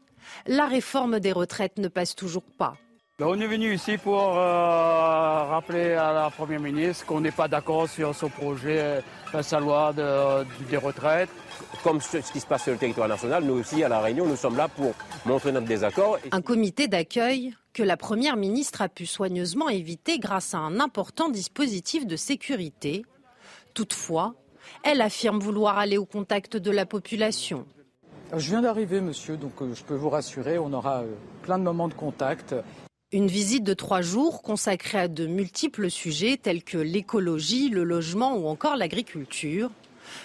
[0.47, 2.77] la réforme des retraites ne passe toujours pas.
[3.21, 7.49] Ben, on est venu ici pour euh, rappeler à la Première ministre qu'on n'est pas
[7.49, 9.03] d'accord sur ce projet,
[9.35, 11.29] euh, sa loi des retraites.
[11.85, 14.37] Comme ce, qui se passe sur le territoire national, nous aussi, à La Réunion, nous
[14.37, 14.95] sommes là pour
[15.27, 16.17] montrer notre désaccord.
[16.33, 21.29] Un comité d'accueil que la Première ministre a pu soigneusement éviter grâce à un important
[21.29, 23.05] dispositif de sécurité.
[23.75, 24.33] Toutefois,
[24.83, 27.67] elle affirme vouloir aller au contact de la population.
[28.35, 31.65] Je viens d'arriver, monsieur, donc euh, je peux vous rassurer, on aura euh, plein de
[31.65, 32.55] moments de contact.
[33.13, 38.37] Une visite de trois jours consacrée à de multiples sujets tels que l'écologie, le logement
[38.37, 39.69] ou encore l'agriculture,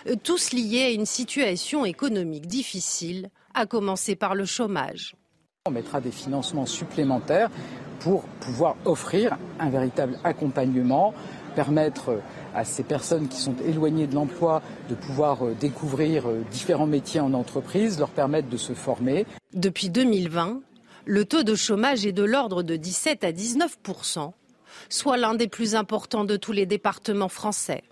[0.06, 5.15] euh, tous liés à une situation économique difficile, à commencer par le chômage.
[5.65, 7.50] On mettra des financements supplémentaires
[8.02, 11.15] pour pouvoir offrir un véritable accompagnement,
[11.56, 12.21] permettre
[12.54, 17.19] à ces personnes qui sont éloignées de l'emploi de pouvoir euh, découvrir euh, différents métiers
[17.19, 19.26] en entreprise, leur permettre de se former.
[19.56, 20.62] Depuis 2020,
[21.06, 24.34] le taux de chômage est de l'ordre de 17 à 19%
[24.89, 27.84] soit l'un des plus importants de tous les départements français.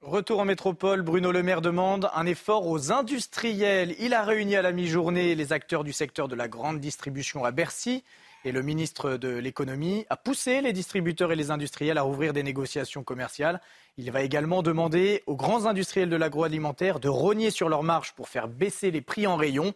[0.00, 3.94] Retour en métropole, Bruno Le Maire demande un effort aux industriels.
[3.98, 7.52] Il a réuni à la mi-journée les acteurs du secteur de la grande distribution à
[7.52, 8.04] Bercy
[8.44, 12.42] et le ministre de l'économie a poussé les distributeurs et les industriels à rouvrir des
[12.42, 13.62] négociations commerciales.
[13.96, 18.28] Il va également demander aux grands industriels de l'agroalimentaire de rogner sur leurs marges pour
[18.28, 19.72] faire baisser les prix en rayon.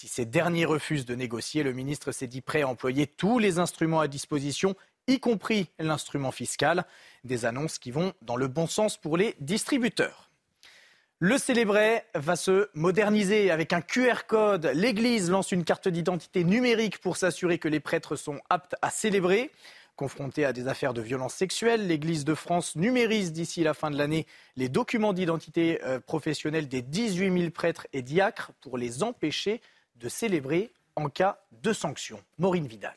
[0.00, 3.58] Si ces derniers refusent de négocier, le ministre s'est dit prêt à employer tous les
[3.58, 4.76] instruments à disposition,
[5.08, 6.86] y compris l'instrument fiscal.
[7.24, 10.30] Des annonces qui vont dans le bon sens pour les distributeurs.
[11.18, 14.70] Le célébrait va se moderniser avec un QR code.
[14.72, 19.50] L'Église lance une carte d'identité numérique pour s'assurer que les prêtres sont aptes à célébrer.
[19.96, 23.98] Confrontés à des affaires de violence sexuelle, l'Église de France numérise d'ici la fin de
[23.98, 29.60] l'année les documents d'identité euh, professionnelle des 18 000 prêtres et diacres pour les empêcher
[29.98, 32.20] de célébrer en cas de sanction.
[32.38, 32.96] Maureen Vidal.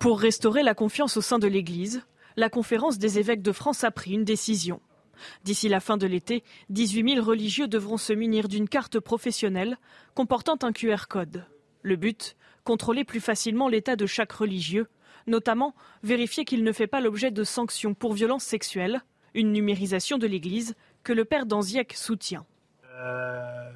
[0.00, 2.02] Pour restaurer la confiance au sein de l'Église,
[2.36, 4.80] la conférence des évêques de France a pris une décision.
[5.44, 9.78] D'ici la fin de l'été, 18 000 religieux devront se munir d'une carte professionnelle
[10.14, 11.46] comportant un QR code.
[11.82, 14.86] Le but Contrôler plus facilement l'état de chaque religieux,
[15.26, 19.02] notamment vérifier qu'il ne fait pas l'objet de sanctions pour violences sexuelles,
[19.34, 22.46] une numérisation de l'Église que le père Danziac soutient.
[22.94, 23.70] Euh,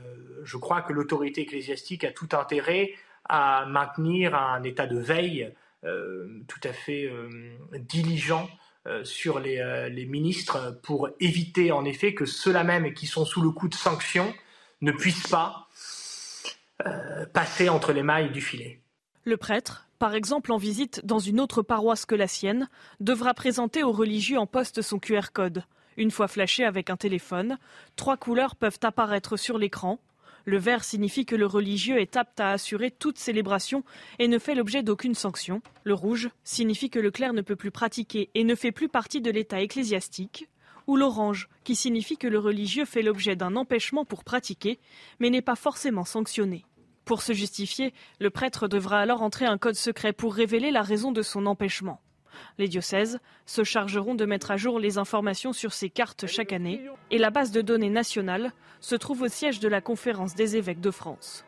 [0.45, 2.93] je crois que l'autorité ecclésiastique a tout intérêt
[3.29, 5.53] à maintenir un état de veille
[5.85, 7.29] euh, tout à fait euh,
[7.79, 8.49] diligent
[9.05, 13.69] sur les, ministres pour éviter en effet que ceux-là même qui sont sous le coup
[13.69, 14.33] de sanctions
[14.81, 15.69] ne puissent pas
[17.35, 18.81] passer entre les mailles du filet.
[19.25, 23.83] Le prêtre, par exemple en visite dans une autre paroisse que la sienne, devra présenter
[23.83, 25.65] aux religieux en poste son QR code.
[25.99, 27.59] Une fois flashé avec un téléphone,
[27.97, 29.99] trois couleurs peuvent apparaître sur l'écran
[30.45, 33.85] le vert signifie que le religieux est apte à assurer toute célébration
[34.19, 35.61] et ne fait l'objet d'aucune sanction.
[35.85, 39.21] Le rouge signifie que le clerc ne peut plus pratiquer et ne fait plus partie
[39.21, 40.49] de l'état ecclésiastique.
[40.87, 44.79] Ou l'orange, qui signifie que le religieux fait l'objet d'un empêchement pour pratiquer,
[45.21, 46.65] mais n'est pas forcément sanctionné.
[47.05, 51.13] Pour se justifier, le prêtre devra alors entrer un code secret pour révéler la raison
[51.13, 52.01] de son empêchement.
[52.59, 56.83] Les diocèses se chargeront de mettre à jour les informations sur ces cartes chaque année
[57.11, 60.81] et la base de données nationale se trouve au siège de la conférence des évêques
[60.81, 61.45] de France.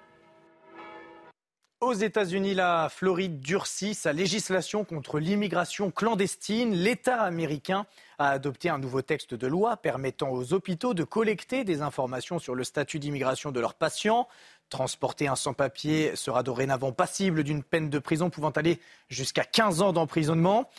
[1.83, 6.75] Aux États-Unis, la Floride durcit sa législation contre l'immigration clandestine.
[6.75, 7.87] L'État américain
[8.19, 12.55] a adopté un nouveau texte de loi permettant aux hôpitaux de collecter des informations sur
[12.55, 14.29] le statut d'immigration de leurs patients.
[14.71, 18.79] Transporter un sans-papier sera dorénavant passible d'une peine de prison pouvant aller
[19.09, 20.71] jusqu'à 15 ans d'emprisonnement.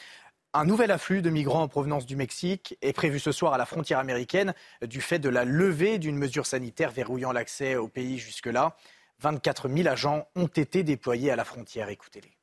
[0.53, 3.65] Un nouvel afflux de migrants en provenance du Mexique est prévu ce soir à la
[3.65, 8.77] frontière américaine du fait de la levée d'une mesure sanitaire verrouillant l'accès au pays jusque-là.
[9.19, 11.89] 24 000 agents ont été déployés à la frontière.
[11.89, 12.40] Écoutez-les.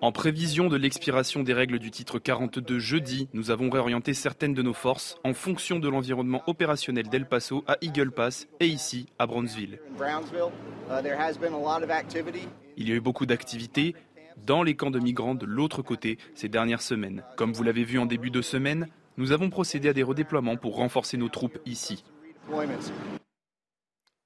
[0.00, 4.62] En prévision de l'expiration des règles du titre 42 jeudi, nous avons réorienté certaines de
[4.62, 9.26] nos forces en fonction de l'environnement opérationnel d'El Paso à Eagle Pass et ici à
[9.26, 9.78] Brownsville.
[12.76, 13.94] Il y a eu beaucoup d'activités,
[14.44, 17.22] dans les camps de migrants de l'autre côté ces dernières semaines.
[17.36, 20.76] Comme vous l'avez vu en début de semaine, nous avons procédé à des redéploiements pour
[20.76, 22.02] renforcer nos troupes ici.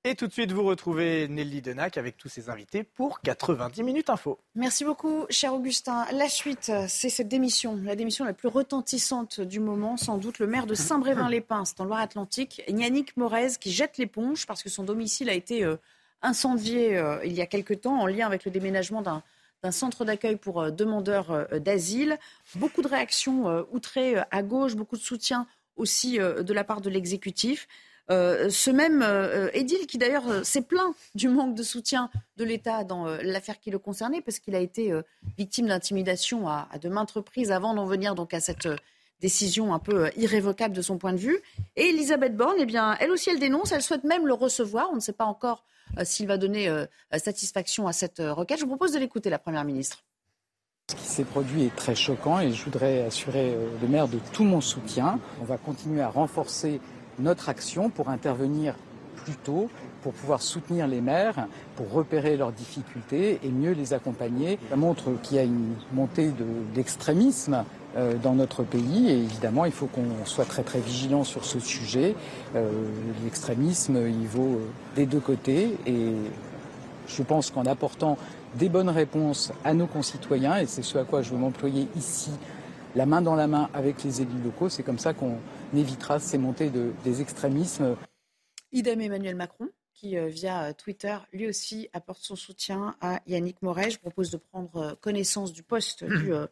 [0.09, 4.09] Et tout de suite, vous retrouvez Nelly Denac avec tous ses invités pour 90 minutes
[4.09, 4.39] info.
[4.55, 6.07] Merci beaucoup, cher Augustin.
[6.13, 10.47] La suite, c'est cette démission, la démission la plus retentissante du moment, sans doute le
[10.47, 15.35] maire de Saint-Brévin-les-Pins, dans Loire-Atlantique, Yannick Morez, qui jette l'éponge parce que son domicile a
[15.35, 15.77] été euh,
[16.23, 20.37] incendié euh, il y a quelque temps en lien avec le déménagement d'un centre d'accueil
[20.37, 22.17] pour euh, demandeurs d'asile.
[22.55, 27.69] Beaucoup de réactions outrées à gauche, beaucoup de soutien aussi de la part de l'exécutif.
[28.09, 29.03] Ce même
[29.53, 33.79] Edil, qui d'ailleurs s'est plaint du manque de soutien de l'État dans l'affaire qui le
[33.79, 34.93] concernait, parce qu'il a été
[35.37, 38.69] victime d'intimidation à, de maintes reprises avant d'en venir donc à cette
[39.21, 41.41] décision un peu irrévocable de son point de vue.
[41.77, 44.89] Et Elisabeth Borne, eh bien, elle aussi, elle dénonce, elle souhaite même le recevoir.
[44.93, 45.65] On ne sait pas encore
[45.99, 48.59] euh, s'il va donner euh, satisfaction à cette euh, requête.
[48.59, 50.05] Je vous propose de l'écouter, la Première ministre.
[50.91, 54.45] Ce qui s'est produit est très choquant et je voudrais assurer le maire de tout
[54.45, 55.21] mon soutien.
[55.39, 56.81] On va continuer à renforcer
[57.19, 58.75] notre action pour intervenir
[59.17, 59.69] plus tôt,
[60.03, 64.59] pour pouvoir soutenir les maires, pour repérer leurs difficultés et mieux les accompagner.
[64.71, 66.33] Ça montre qu'il y a une montée
[66.75, 67.65] d'extrémisme
[67.97, 69.11] euh, dans notre pays.
[69.11, 72.15] Et évidemment, il faut qu'on soit très très vigilant sur ce sujet.
[72.55, 72.71] Euh,
[73.25, 75.77] l'extrémisme, il vaut euh, des deux côtés.
[75.87, 76.13] Et
[77.09, 78.17] je pense qu'en apportant
[78.55, 82.31] des bonnes réponses à nos concitoyens, et c'est ce à quoi je veux m'employer ici,
[82.97, 85.35] la main dans la main avec les élus locaux, c'est comme ça qu'on
[85.75, 87.97] évitera ces montées de, des extrémismes.
[88.73, 93.91] Idem Emmanuel Macron qui, via Twitter, lui aussi apporte son soutien à Yannick Moret.
[93.91, 96.33] Je propose de prendre connaissance du poste du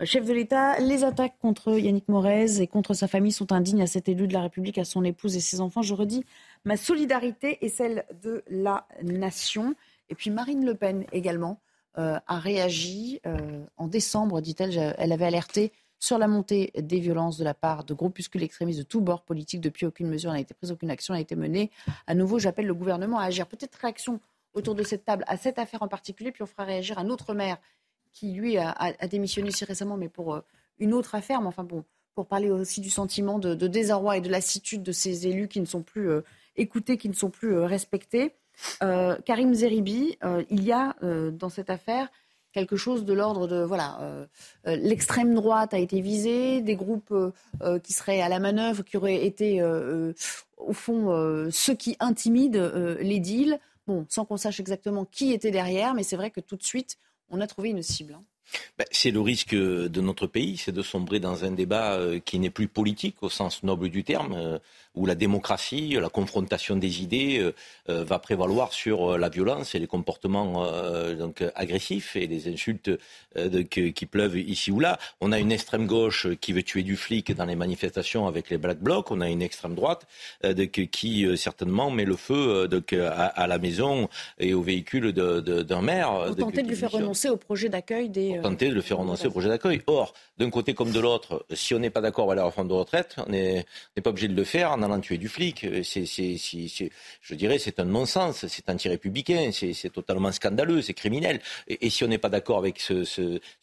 [0.00, 3.82] euh, chef de l'État, les attaques contre Yannick Morez et contre sa famille sont indignes
[3.82, 5.82] à cet élu de la République, à son épouse et ses enfants.
[5.82, 6.24] Je redis
[6.64, 9.74] ma solidarité et celle de la nation.
[10.08, 11.60] Et puis Marine Le Pen également
[11.98, 14.94] euh, a réagi euh, en décembre, dit-elle.
[14.98, 15.72] Elle avait alerté
[16.04, 19.62] sur la montée des violences de la part de groupuscules extrémistes de tous bords politiques.
[19.62, 21.70] Depuis, aucune mesure n'a été prise, aucune action n'a été menée.
[22.06, 23.46] À nouveau, j'appelle le gouvernement à agir.
[23.46, 24.20] Peut-être réaction
[24.52, 27.32] autour de cette table à cette affaire en particulier, puis on fera réagir un autre
[27.32, 27.56] maire
[28.12, 28.74] qui lui a,
[29.10, 30.40] démissionné si récemment, mais pour euh,
[30.78, 31.40] une autre affaire.
[31.40, 35.26] Mais enfin bon, pour parler aussi du sentiment de, désarroi et de lassitude de ces
[35.26, 36.20] élus qui ne sont plus euh,
[36.54, 38.34] écoutés, qui ne sont plus euh, respectés.
[38.80, 40.16] Karim Zeribi,
[40.48, 42.08] il y a dans cette affaire
[42.54, 43.98] quelque chose de l'ordre de voilà
[44.64, 47.14] l'extrême droite a été visée, des groupes
[47.82, 49.62] qui seraient à la manœuvre, qui auraient été
[50.56, 53.58] au fond ceux qui intimident les deals.
[53.86, 56.96] Bon, sans qu'on sache exactement qui était derrière, mais c'est vrai que tout de suite
[57.28, 58.14] on a trouvé une cible.
[58.14, 58.24] Hein.
[58.78, 62.38] Ben, c'est le risque de notre pays, c'est de sombrer dans un débat euh, qui
[62.38, 64.58] n'est plus politique au sens noble du terme, euh,
[64.94, 67.52] où la démocratie, la confrontation des idées
[67.88, 70.64] euh, va prévaloir sur la violence et les comportements
[71.18, 72.90] donc, agressifs et les insultes
[73.70, 74.98] qui pleuvent ici ou là.
[75.20, 78.58] On a une extrême gauche qui veut tuer du flic dans les manifestations avec les
[78.58, 79.10] Black Blocs.
[79.10, 80.06] On a une extrême droite
[80.92, 82.68] qui certainement met le feu
[83.10, 86.26] à, la maison et au véhicule d'un maire.
[86.26, 88.33] Pour tenter de, lui faire renoncer au projet d'accueil des...
[88.34, 89.82] Pour tenter de le faire renoncer au projet d'accueil.
[89.86, 92.74] Or, d'un côté comme de l'autre, si on n'est pas d'accord avec la réforme de
[92.74, 93.64] retraite, on n'est
[94.02, 95.64] pas obligé de le faire allant tuer du flic.
[95.64, 101.40] Euh, c'est, je dirais, c'est un non-sens, c'est anti-républicain, c'est totalement scandaleux, c'est criminel.
[101.68, 103.04] Et, si on n'est pas d'accord avec ce,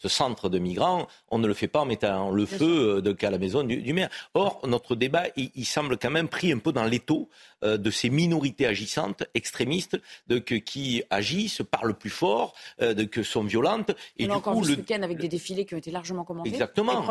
[0.05, 3.29] centre de migrants, on ne le fait pas en mettant le feu euh, de, à
[3.29, 4.09] la maison du, maire.
[4.33, 7.29] Or, notre débat, il, semble quand même pris un peu dans l'étau
[7.63, 13.43] euh, de ces minorités agissantes, extrémistes, de, qui agissent, parlent plus fort, de, que sont
[13.43, 13.91] violentes.
[14.17, 16.49] Et on a encore vu ce week-end avec des défilés qui ont été largement commentés.
[16.49, 17.03] Exactement.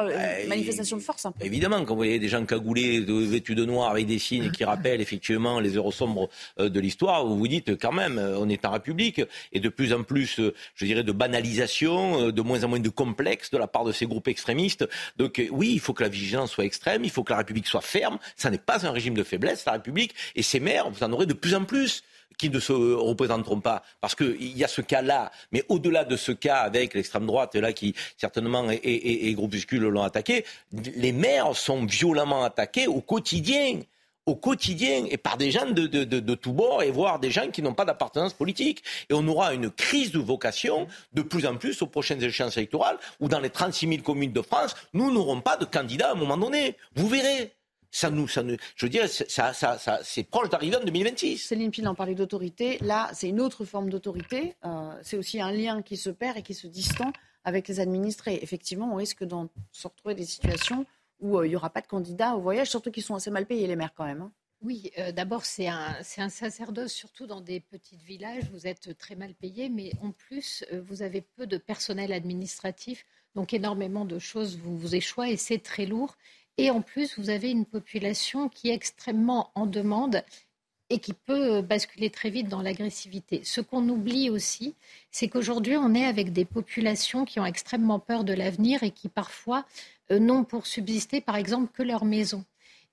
[0.48, 1.26] manifestation de force.
[1.26, 1.44] Un peu.
[1.44, 5.00] Évidemment, quand vous voyez des gens cagoulés, vêtus de noir, avec des signes qui rappellent
[5.00, 8.64] effectivement les heures sombres euh, de l'histoire, vous vous dites quand même, euh, on est
[8.64, 9.20] en République,
[9.52, 10.40] et de plus en plus,
[10.74, 14.06] je dirais, de banalisation, de moins en moins de complexe de la part de ces
[14.06, 14.88] groupes extrémistes.
[15.16, 17.80] Donc oui, il faut que la vigilance soit extrême, il faut que la République soit
[17.80, 18.18] ferme.
[18.36, 20.14] Ça n'est pas un régime de faiblesse, la République.
[20.34, 22.02] Et ces maires, vous en aurez de plus en plus
[22.38, 23.82] qui ne se représenteront pas.
[24.00, 27.74] Parce qu'il y a ce cas-là, mais au-delà de ce cas avec l'extrême droite, là,
[27.74, 33.80] qui certainement et, et, et groupuscules l'ont attaqué, les maires sont violemment attaqués au quotidien
[34.26, 37.74] au quotidien et par des gens de tous bords et voire des gens qui n'ont
[37.74, 38.82] pas d'appartenance politique.
[39.08, 42.98] Et on aura une crise de vocation de plus en plus aux prochaines échéances électorales
[43.18, 46.16] où dans les 36 000 communes de France, nous n'aurons pas de candidats à un
[46.16, 46.76] moment donné.
[46.94, 47.52] Vous verrez
[47.90, 51.38] ça nous, ça nous, je veux dire, ça, ça, ça c'est proche d'arriver en 2026.
[51.38, 52.78] Céline Pille en parlait d'autorité.
[52.80, 54.54] Là, c'est une autre forme d'autorité.
[54.64, 57.12] Euh, c'est aussi un lien qui se perd et qui se distend
[57.44, 58.38] avec les administrés.
[58.42, 59.34] Effectivement, on risque de
[59.72, 60.86] se retrouver des situations
[61.20, 63.46] où euh, il n'y aura pas de candidats au voyage, surtout qu'ils sont assez mal
[63.46, 64.22] payés, les maires, quand même.
[64.22, 64.32] Hein.
[64.62, 68.44] Oui, euh, d'abord, c'est un, un, sacerdoce, surtout dans des petits villages.
[68.52, 73.06] Vous êtes très mal payé, mais en plus, vous avez peu de personnel administratif.
[73.34, 76.16] Donc, énormément de choses vous, vous échouent et c'est très lourd.
[76.58, 80.22] Et en plus, vous avez une population qui est extrêmement en demande
[80.90, 83.42] et qui peut basculer très vite dans l'agressivité.
[83.44, 84.74] Ce qu'on oublie aussi,
[85.12, 89.08] c'est qu'aujourd'hui, on est avec des populations qui ont extrêmement peur de l'avenir et qui
[89.08, 89.64] parfois
[90.10, 92.44] euh, n'ont pour subsister, par exemple, que leur maison.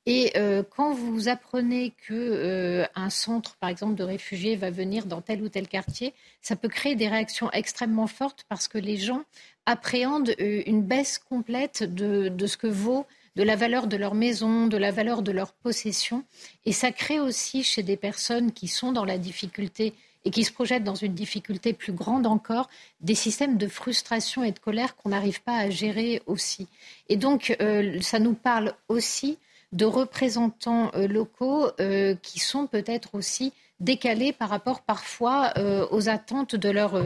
[0.06, 5.20] Et euh, quand vous apprenez qu'un euh, centre, par exemple, de réfugiés va venir dans
[5.20, 9.24] tel ou tel quartier, ça peut créer des réactions extrêmement fortes parce que les gens
[9.66, 13.06] appréhendent une baisse complète de ce que vaut
[13.38, 16.24] de la valeur de leur maison, de la valeur de leur possession.
[16.66, 19.94] Et ça crée aussi chez des personnes qui sont dans la difficulté
[20.26, 22.68] et qui se projettent dans une difficulté plus grande encore,
[23.00, 26.68] des systèmes de frustration et de colère qu'on n'arrive pas à gérer aussi.
[27.10, 29.38] Et donc, euh, ça nous parle aussi
[29.72, 35.54] de représentants euh, locaux euh, qui sont peut-être aussi décalés par rapport parfois
[35.92, 37.00] aux attentes de leur,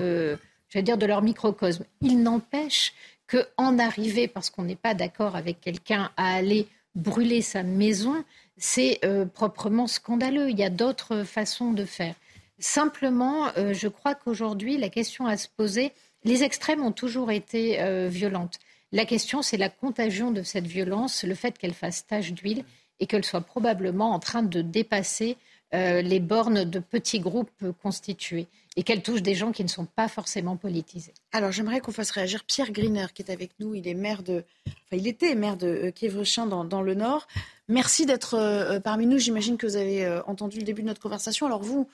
[0.73, 1.83] dire, de leur microcosme.
[1.99, 2.93] Il n'empêche
[3.31, 8.23] qu'en arriver, parce qu'on n'est pas d'accord avec quelqu'un, à aller brûler sa maison,
[8.57, 10.49] c'est euh, proprement scandaleux.
[10.49, 12.15] Il y a d'autres façons de faire.
[12.59, 17.81] Simplement, euh, je crois qu'aujourd'hui, la question à se poser, les extrêmes ont toujours été
[17.81, 18.59] euh, violentes.
[18.91, 22.65] La question, c'est la contagion de cette violence, le fait qu'elle fasse tache d'huile
[22.99, 25.37] et qu'elle soit probablement en train de dépasser
[25.73, 27.49] les bornes de petits groupes
[27.81, 28.47] constitués
[28.77, 31.13] et qu'elle touche des gens qui ne sont pas forcément politisés.
[31.33, 33.75] Alors j'aimerais qu'on fasse réagir Pierre Griner qui est avec nous.
[33.75, 37.27] Il est maire de, enfin il était maire de euh, Kievrechin dans, le Nord.
[37.67, 39.17] Merci d'être euh, parmi nous.
[39.17, 41.45] J'imagine que vous avez euh, entendu le début de notre conversation.
[41.45, 41.87] Alors vous,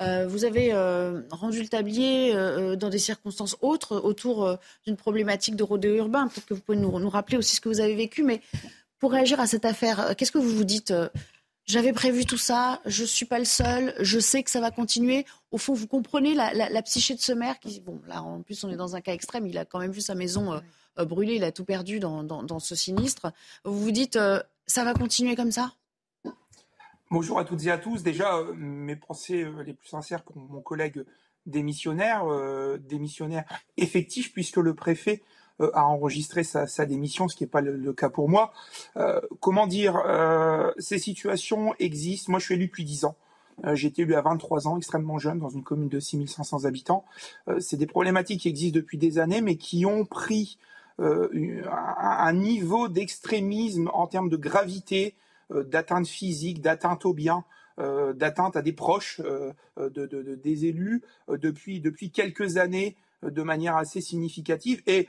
[0.00, 0.72] vous avez
[1.30, 2.34] rendu le tablier
[2.76, 6.26] dans des circonstances autres autour d'une problématique de rodéo urbain.
[6.26, 8.40] Peut-être que vous pouvez nous, nous, rappeler aussi ce que vous avez vécu, mais
[8.98, 10.92] pour réagir à cette affaire, qu'est-ce que vous vous dites
[11.66, 14.70] j'avais prévu tout ça, je ne suis pas le seul, je sais que ça va
[14.70, 15.24] continuer.
[15.50, 18.70] Au fond, vous comprenez la, psyché de ce maire qui, bon, là en plus on
[18.70, 20.60] est dans un cas extrême, il a quand même vu sa maison euh,
[20.98, 23.32] euh, brûler, il a tout perdu dans, ce sinistre.
[23.64, 25.72] Vous vous dites, euh, ça va continuer comme ça?
[27.10, 28.02] Bonjour à toutes et à tous.
[28.02, 31.04] Déjà, mes pensées les plus sincères pour mon collègue
[31.46, 32.24] démissionnaire,
[32.80, 33.44] démissionnaire
[33.76, 37.92] effectif, puisque le préfet euh, à enregistrer sa, sa, démission, ce qui n'est pas le,
[37.92, 38.52] cas pour moi.
[38.96, 42.32] Euh, comment dire, euh, ces situations existent.
[42.32, 43.16] Moi, je suis élu depuis 10 ans.
[43.74, 47.04] J'ai été élu à 23 ans, extrêmement jeune, dans une commune de 6500 habitants.
[47.60, 50.58] c'est des problématiques qui existent depuis des années, mais qui ont pris
[50.98, 55.14] un niveau d'extrémisme en termes de gravité,
[55.54, 57.44] d'atteinte physique, d'atteinte au bien,
[57.78, 64.00] d'atteinte à des proches de, de, des élus depuis, depuis quelques années de manière assez
[64.00, 64.82] significative.
[64.88, 65.08] Et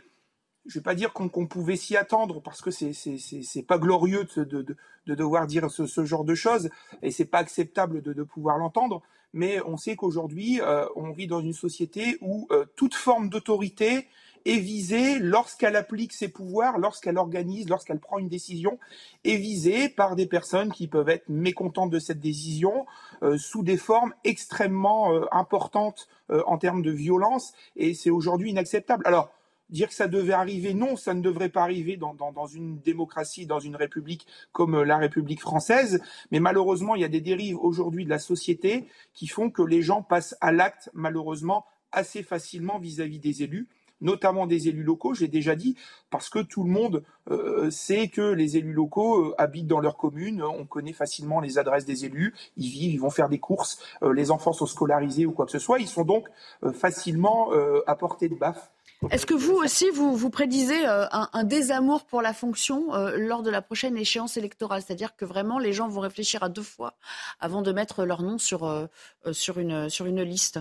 [0.65, 4.43] je vais pas dire qu'on pouvait s'y attendre parce que c'est c'est pas glorieux de,
[4.43, 6.69] de, de, devoir dire ce, ce, genre de choses
[7.01, 9.01] et c'est pas acceptable de, de pouvoir l'entendre.
[9.33, 14.07] Mais on sait qu'aujourd'hui, euh, on vit dans une société où euh, toute forme d'autorité
[14.45, 18.79] est visée lorsqu'elle applique ses pouvoirs, lorsqu'elle organise, lorsqu'elle prend une décision,
[19.25, 22.85] est visée par des personnes qui peuvent être mécontentes de cette décision
[23.23, 27.53] euh, sous des formes extrêmement importantes en termes de violence.
[27.75, 29.03] Et c'est aujourd'hui inacceptable.
[29.05, 29.29] Alors
[29.69, 33.59] Dire que ça devait arriver, non, ça ne devrait pas arriver dans, une démocratie, dans
[33.59, 36.01] une république comme euh, la République française.
[36.31, 39.81] Mais malheureusement, il y a des dérives aujourd'hui de la société qui font que les
[39.81, 43.67] gens passent à l'acte, malheureusement, assez facilement vis-à-vis des élus
[44.01, 45.77] notamment des élus locaux, j'ai déjà dit,
[46.09, 49.95] parce que tout le monde euh, sait que les élus locaux euh, habitent dans leur
[49.95, 53.81] commune, on connaît facilement les adresses des élus, ils vivent, ils vont faire des courses,
[54.01, 56.27] les enfants sont scolarisés ou quoi que ce soit, ils sont donc
[56.73, 57.51] facilement
[57.87, 58.69] à portée de baffe
[59.11, 63.43] est-ce que vous aussi, vous, vous prédisez euh, un, désamour pour la fonction euh, lors
[63.43, 64.81] de la prochaine échéance électorale?
[64.81, 66.97] C'est-à-dire que vraiment, les gens vont réfléchir à deux fois
[67.39, 68.87] avant de mettre leur nom sur, euh,
[69.31, 70.59] sur, une, sur une liste.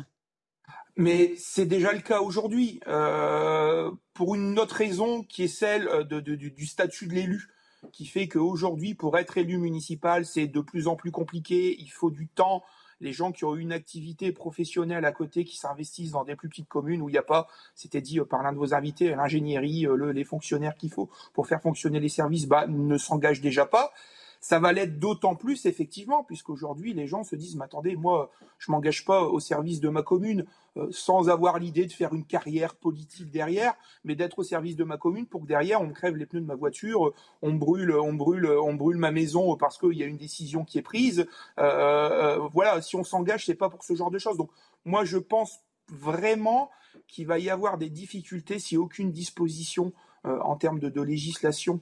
[0.96, 2.80] Mais c'est déjà le cas aujourd'hui,
[4.14, 7.48] pour une autre raison qui est celle de, du statut de l'élu,
[7.92, 12.10] qui fait qu'aujourd'hui, pour être élu municipal, c'est de plus en plus compliqué, il faut
[12.10, 12.62] du temps,
[13.00, 16.68] les gens qui ont une activité professionnelle à côté, qui s'investissent dans des plus petites
[16.68, 19.86] communes où il n'y a pas, c'était dit euh, par l'un de vos invités, l'ingénierie,
[19.86, 23.92] euh, les fonctionnaires qu'il faut pour faire fonctionner les services, bah, ne s'engagent déjà pas.
[24.44, 28.70] Ça va l'être d'autant plus, effectivement, puisqu'aujourd'hui, les gens se disent, mais attendez, moi, je
[28.70, 30.44] m'engage pas au service de ma commune
[30.76, 33.72] euh, sans avoir l'idée de faire une carrière politique derrière,
[34.04, 36.46] mais d'être au service de ma commune pour que derrière, on crève les pneus de
[36.46, 40.18] ma voiture, on brûle, on brûle, on brûle ma maison parce qu'il y a une
[40.18, 41.26] décision qui est prise.
[41.58, 44.36] Euh, euh, voilà, si on s'engage, c'est pas pour ce genre de choses.
[44.36, 44.50] Donc,
[44.84, 46.70] moi, je pense vraiment
[47.08, 51.80] qu'il va y avoir des difficultés si aucune disposition en termes de législation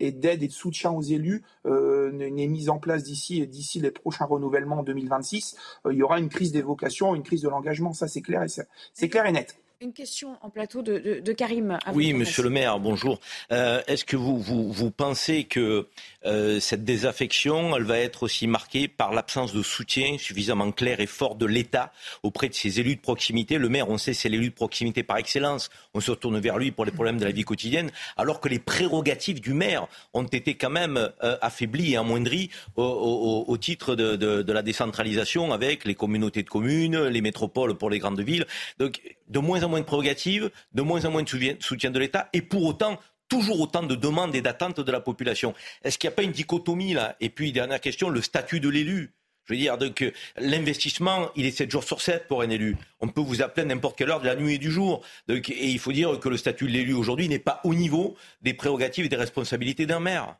[0.00, 3.90] et d'aide et de soutien aux élus euh, n'est mise en place d'ici d'ici les
[3.90, 5.56] prochains renouvellements en 2026,
[5.86, 8.42] euh, il y aura une crise des vocations, une crise de l'engagement, ça c'est clair
[8.42, 9.58] et c'est clair et net.
[9.82, 11.76] Une question en plateau de, de, Karim.
[11.92, 13.20] Oui, monsieur le maire, bonjour.
[13.52, 15.86] Euh, Est-ce que vous, vous, vous, pensez que
[16.24, 21.06] euh, cette désaffection, elle va être aussi marquée par l'absence de soutien suffisamment clair et
[21.06, 23.58] fort de l'État auprès de ses élus de proximité?
[23.58, 25.68] Le maire, on sait, c'est l'élu de proximité par excellence.
[25.92, 28.58] On se tourne vers lui pour les problèmes de la vie quotidienne, alors que les
[28.58, 33.94] prérogatives du maire ont été quand même euh, affaiblies et amoindries au, au, au titre
[33.94, 38.22] de, de, de, la décentralisation avec les communautés de communes, les métropoles pour les grandes
[38.22, 38.46] villes.
[38.78, 42.42] Donc, de moins moins de prérogatives, de moins en moins de soutien de l'État, et
[42.42, 42.98] pour autant,
[43.28, 45.54] toujours autant de demandes et d'attentes de la population.
[45.82, 47.16] Est-ce qu'il n'y a pas une dichotomie là?
[47.20, 49.12] Et puis, dernière question, le statut de l'élu.
[49.44, 50.04] Je veux dire, donc,
[50.36, 52.76] l'investissement, il est 7 jours sur 7 pour un élu.
[53.00, 55.04] On peut vous appeler n'importe quelle heure de la nuit et du jour.
[55.28, 58.54] Et il faut dire que le statut de l'élu aujourd'hui n'est pas au niveau des
[58.54, 60.36] prérogatives et des responsabilités d'un maire.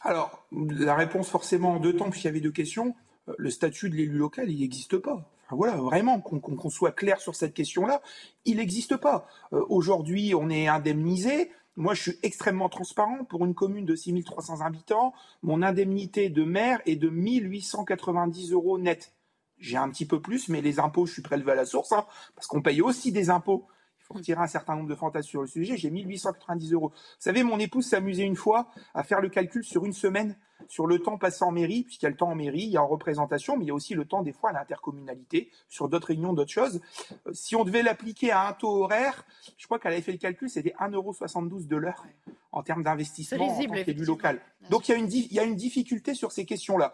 [0.00, 2.96] Alors, la réponse forcément en deux temps, puisqu'il y avait deux questions.
[3.28, 7.34] Euh, le statut de l'élu local, il n'existe pas voilà, vraiment, qu'on soit clair sur
[7.34, 8.00] cette question-là,
[8.44, 9.26] il n'existe pas.
[9.52, 11.50] Euh, aujourd'hui, on est indemnisé.
[11.76, 13.24] Moi, je suis extrêmement transparent.
[13.24, 15.12] Pour une commune de 6300 habitants,
[15.42, 19.14] mon indemnité de maire est de 1890 euros net.
[19.58, 22.04] J'ai un petit peu plus, mais les impôts, je suis prélevé à la source, hein,
[22.34, 23.66] parce qu'on paye aussi des impôts
[24.12, 26.90] pour tirer un certain nombre de fantasmes sur le sujet, j'ai 1890 euros.
[26.90, 30.36] Vous savez, mon épouse s'amusait une fois à faire le calcul sur une semaine,
[30.68, 32.76] sur le temps passé en mairie, puisqu'il y a le temps en mairie, il y
[32.76, 35.88] a en représentation, mais il y a aussi le temps des fois à l'intercommunalité, sur
[35.88, 36.80] d'autres réunions, d'autres choses.
[37.26, 39.24] Euh, si on devait l'appliquer à un taux horaire,
[39.56, 42.04] je crois qu'elle avait fait le calcul, c'était 1,72€ de l'heure
[42.52, 44.40] en termes d'investissement en tant qu'élu local.
[44.70, 46.92] Donc il y, a une, il y a une difficulté sur ces questions-là.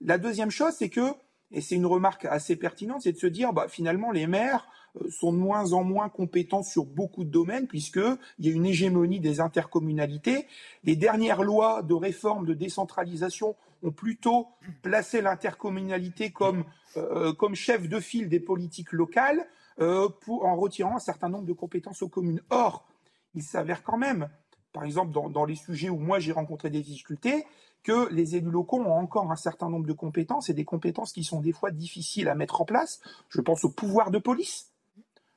[0.00, 1.12] La deuxième chose, c'est que,
[1.50, 4.66] et c'est une remarque assez pertinente, c'est de se dire, bah, finalement, les maires,
[5.00, 8.66] euh, sont de moins en moins compétents sur beaucoup de domaines puisqu'il y a une
[8.66, 10.46] hégémonie des intercommunalités.
[10.84, 14.48] Les dernières lois de réforme, de décentralisation ont plutôt
[14.82, 16.64] placé l'intercommunalité comme,
[16.96, 19.46] euh, comme chef de file des politiques locales
[19.80, 22.40] euh, en retirant un certain nombre de compétences aux communes.
[22.50, 22.86] Or,
[23.34, 24.28] il s'avère quand même,
[24.72, 27.44] par exemple dans, dans les sujets où moi j'ai rencontré des difficultés,
[27.84, 31.22] que les élus locaux ont encore un certain nombre de compétences et des compétences qui
[31.22, 33.00] sont des fois difficiles à mettre en place.
[33.28, 34.72] Je pense au pouvoir de police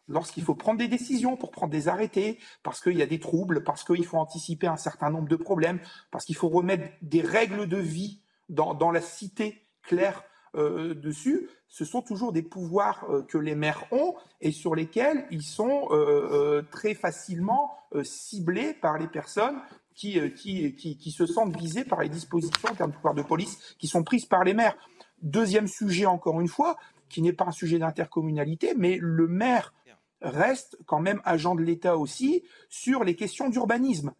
[0.07, 3.63] lorsqu'il faut prendre des décisions pour prendre des arrêtés, parce qu'il y a des troubles,
[3.63, 5.79] parce qu'il faut anticiper un certain nombre de problèmes,
[6.11, 10.23] parce qu'il faut remettre des règles de vie dans, la cité claire
[10.55, 15.25] euh, dessus, ce sont toujours des pouvoirs euh, que les maires ont et sur lesquels
[15.29, 17.73] ils sont euh, très facilement
[18.03, 19.59] ciblés par les personnes
[19.97, 23.87] qui, qui, se sentent visées par les dispositions en termes de pouvoir de police qui
[23.87, 24.77] sont prises par les maires.
[25.23, 26.77] Deuxième sujet, encore une fois,
[27.09, 29.73] qui n'est pas un sujet d'intercommunalité, mais le maire
[30.21, 34.13] reste quand même agent de l'État aussi sur les questions d'urbanisme.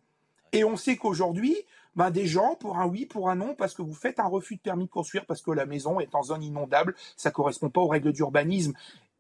[0.52, 1.56] Et on sait qu'aujourd'hui,
[1.96, 4.56] ben des gens, pour un oui, pour un non, parce que vous faites un refus
[4.56, 7.82] de permis de construire, parce que la maison est en zone inondable, ça correspond pas
[7.82, 8.74] aux règles d'urbanisme,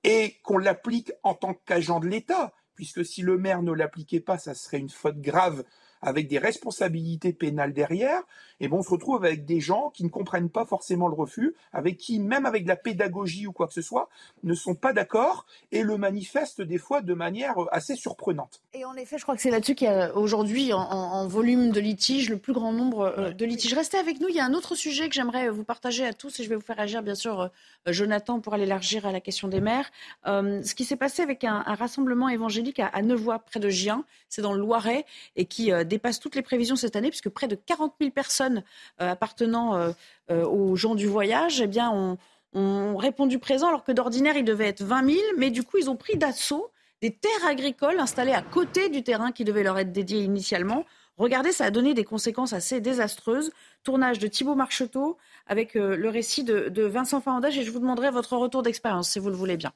[0.03, 4.37] et qu'on l'applique en tant qu'agent de l'État, puisque si le maire ne l'appliquait pas,
[4.37, 5.63] ça serait une faute grave
[6.01, 8.23] avec des responsabilités pénales derrière,
[8.59, 11.55] et bon, on se retrouve avec des gens qui ne comprennent pas forcément le refus,
[11.73, 14.09] avec qui, même avec de la pédagogie ou quoi que ce soit,
[14.43, 18.61] ne sont pas d'accord et le manifestent des fois de manière euh, assez surprenante.
[18.73, 21.79] Et en effet, je crois que c'est là-dessus qu'il y a aujourd'hui, en, volume de
[21.79, 23.73] litiges, le plus grand nombre euh, de litiges.
[23.73, 26.39] Restez avec nous, il y a un autre sujet que j'aimerais vous partager à tous,
[26.39, 27.47] et je vais vous faire agir, bien sûr, euh,
[27.87, 29.91] Jonathan, pour aller élargir à la question des maires.
[30.25, 34.41] ce qui s'est passé avec un, rassemblement évangélique à, à Nevoix, près de Gien, c'est
[34.41, 37.93] dans le Loiret, et qui dépasse toutes les prévisions cette année, puisque près de 40
[37.99, 38.63] 000 personnes
[39.01, 39.91] euh, appartenant euh,
[40.31, 42.17] euh, aux gens du voyage, eh bien, ont,
[42.97, 45.95] répondu présent, alors que d'ordinaire, il devait être 20 000, mais du coup, ils ont
[45.95, 46.71] pris d'assaut
[47.01, 50.83] des terres agricoles installées à côté du terrain qui devait leur être dédié initialement.
[51.17, 53.51] Regardez, ça a donné des conséquences assez désastreuses.
[53.83, 58.35] Tournage de Thibault Marcheteau avec le récit de, Vincent Fahandage et je vous demanderai votre
[58.37, 59.71] retour d'expérience si vous le voulez bien.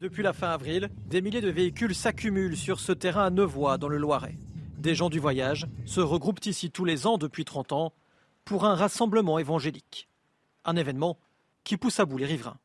[0.00, 3.88] Depuis la fin avril, des milliers de véhicules s'accumulent sur ce terrain à Nevoix, dans
[3.88, 4.38] le Loiret.
[4.78, 7.92] Des gens du voyage se regroupent ici tous les ans depuis 30 ans
[8.44, 10.08] pour un rassemblement évangélique.
[10.64, 11.18] Un événement
[11.64, 12.58] qui pousse à bout les riverains.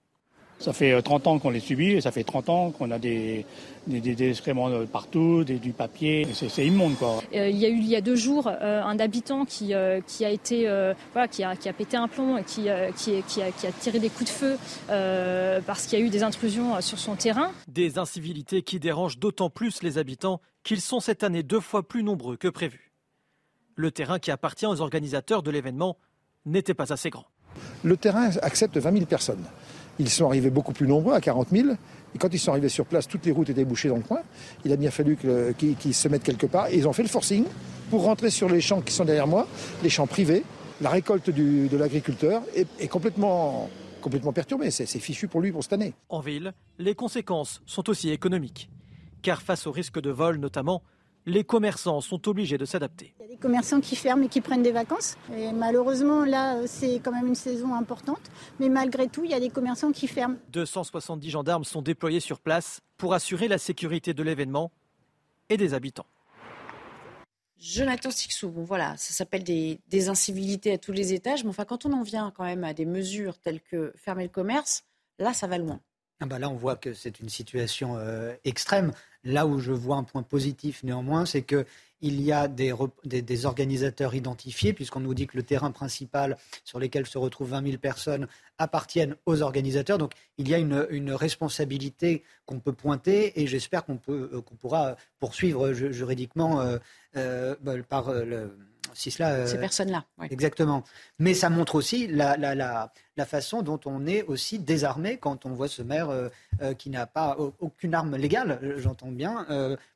[0.64, 3.46] Ça fait 30 ans qu'on les subit et ça fait 30 ans qu'on a des,
[3.86, 6.26] des, excréments partout, du papier.
[6.34, 7.22] C'est immonde, quoi.
[7.34, 9.74] il y a eu il y a deux jours un habitant qui,
[10.08, 10.66] qui a été
[11.12, 13.74] voilà, qui a, qui a pété un plomb et qui, qui, qui, a, qui a
[13.74, 14.58] tiré des coups de feu
[15.68, 17.52] parce qu'il y a eu des intrusions sur son terrain.
[17.68, 22.04] Des incivilités qui dérangent d'autant plus les habitants qu'ils sont cette année deux fois plus
[22.04, 22.94] nombreux que prévu.
[23.76, 25.98] Le terrain qui appartient aux organisateurs de l'événement
[26.46, 27.26] n'était pas assez grand.
[27.84, 29.44] Le terrain accepte 20 000 personnes.
[30.00, 31.70] Ils sont arrivés beaucoup plus nombreux, à 40 000.
[32.16, 34.20] Et quand ils sont arrivés sur place, toutes les routes étaient bouchées dans le coin.
[34.66, 35.18] Il a bien fallu
[35.58, 36.68] qu'ils se mettent quelque part.
[36.68, 37.46] Et ils ont fait le forcing
[37.90, 39.48] pour rentrer sur les champs qui sont derrière moi,
[39.84, 40.44] les champs privés.
[40.82, 43.70] La récolte de l'agriculteur est, complètement,
[44.02, 44.72] complètement perturbée.
[44.72, 45.94] C'est fichu pour lui pour cette année.
[46.10, 48.70] En ville, les conséquences sont aussi économiques.
[49.22, 50.84] Car face au risque de vol notamment,
[51.26, 53.14] les commerçants sont obligés de s'adapter.
[53.34, 55.18] Il y a des commerçants qui ferment et qui prennent des vacances.
[55.36, 58.22] Et malheureusement, là, c'est quand même une saison importante.
[58.60, 60.38] Mais malgré tout, il y a des commerçants qui ferment.
[60.50, 64.72] 270 gendarmes sont déployés sur place pour assurer la sécurité de l'événement
[65.50, 66.06] et des habitants.
[67.58, 71.66] Jonathan Sixou, bon voilà, ça s'appelle des, des, incivilités à tous les étages, mais enfin
[71.66, 74.84] quand on en vient quand même à des mesures telles que fermer le commerce,
[75.18, 75.80] là ça va loin.
[76.20, 78.92] Ah bah là on voit que c'est une situation euh, extrême.
[79.24, 84.74] Là où je vois un point positif néanmoins, c'est qu'il y a des, organisateurs identifiés,
[84.74, 89.16] puisqu'on nous dit que le terrain principal sur lequel se retrouvent 20 000 personnes appartiennent
[89.26, 89.98] aux organisateurs.
[89.98, 95.72] Donc il y a une, responsabilité qu'on peut pointer et j'espère qu'on euh, pourra poursuivre
[95.74, 96.78] juridiquement euh,
[97.16, 98.52] euh, bah, par le
[99.22, 100.06] euh, Ces personnes-là.
[100.30, 100.84] Exactement.
[101.20, 105.46] Mais ça montre aussi la, la, la, la, façon dont on est aussi désarmé quand
[105.46, 106.30] on voit ce maire euh,
[106.62, 109.46] euh, qui n'a pas aucune arme légale, j'entends bien,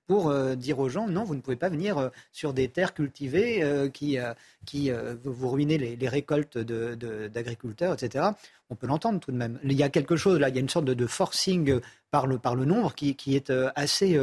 [0.07, 4.17] pour dire aux gens non, vous ne pouvez pas venir sur des terres cultivées qui,
[4.65, 4.91] qui
[5.23, 8.25] vous ruinez les, les récoltes d'agriculteurs, de, etc.
[8.69, 9.59] On peut l'entendre tout de même.
[9.63, 11.79] Il y a quelque chose là, il y a une sorte de, de forcing
[12.09, 14.19] par le, par le nombre qui, qui est assez,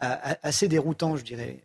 [0.00, 1.62] assez déroutant, je dirais.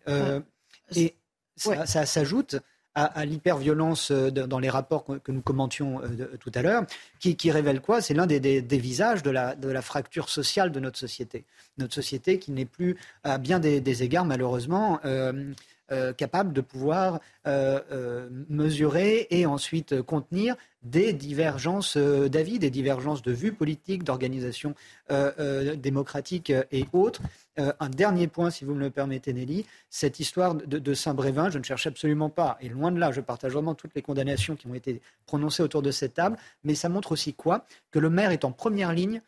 [0.95, 1.15] et
[1.57, 2.57] ça, s'ajoute
[2.95, 6.83] à, l'hyperviolence euh, dans les rapports que, nous commentions euh, tout à l'heure,
[7.19, 8.01] qui, révèle quoi?
[8.01, 11.45] C'est l'un des, visages de la, de la, fracture sociale de notre société.
[11.77, 15.53] Notre société qui n'est plus, à bien des, égards, malheureusement, euh,
[15.89, 23.21] euh, capable de pouvoir euh, euh, mesurer et ensuite contenir des divergences d'avis, des divergences
[23.21, 24.75] de vues politiques, d'organisations
[25.75, 27.21] démocratiques et autres.
[27.57, 31.63] Un dernier point, si vous me le permettez, Nelly, cette histoire de, Saint-Brévin, je ne
[31.63, 34.73] cherche absolument pas, et loin de là, je partage vraiment toutes les condamnations qui ont
[34.73, 37.65] été prononcées autour de cette table, mais ça montre aussi quoi?
[37.91, 39.21] Que le maire est en première ligne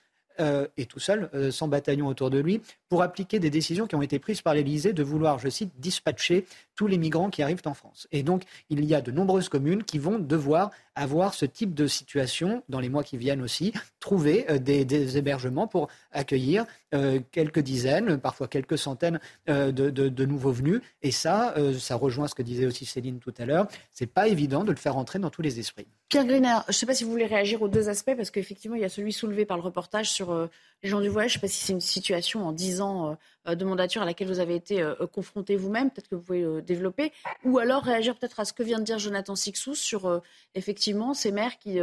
[0.78, 4.20] et tout seul, sans bataillon autour de lui, pour appliquer des décisions qui ont été
[4.20, 6.46] prises par l'Élysée de vouloir, je cite, dispatcher
[6.80, 8.08] tous les migrants qui arrivent en France.
[8.14, 11.88] Et donc, il y a de nombreuses communes qui vont devoir avoir ce type de
[11.88, 17.60] situation dans les mois qui viennent aussi, trouver euh, des, hébergements pour accueillir euh, quelques
[17.60, 19.20] dizaines, parfois quelques centaines
[19.50, 20.80] euh, de, nouveaux venus.
[21.02, 23.68] Et ça, ça rejoint ce que disait aussi Céline tout à l'heure.
[23.92, 25.88] C'est pas évident de le faire entrer dans tous les esprits.
[26.08, 28.78] Pierre Griner, je ne sais pas si vous voulez réagir aux deux aspects, parce qu'effectivement,
[28.78, 30.50] il y a celui soulevé par le reportage sur
[30.84, 31.32] les gens du voyage.
[31.32, 33.18] Je ne sais pas si c'est une situation en 10 ans
[33.48, 35.90] euh, de mandature à laquelle vous avez été euh, confronté vous-même.
[35.90, 37.12] Peut-être que vous pouvez développer.
[37.46, 40.20] Ou alors réagir peut-être à ce que vient de dire Jonathan Sixou sur euh,
[40.56, 41.80] effectivement ces maires qui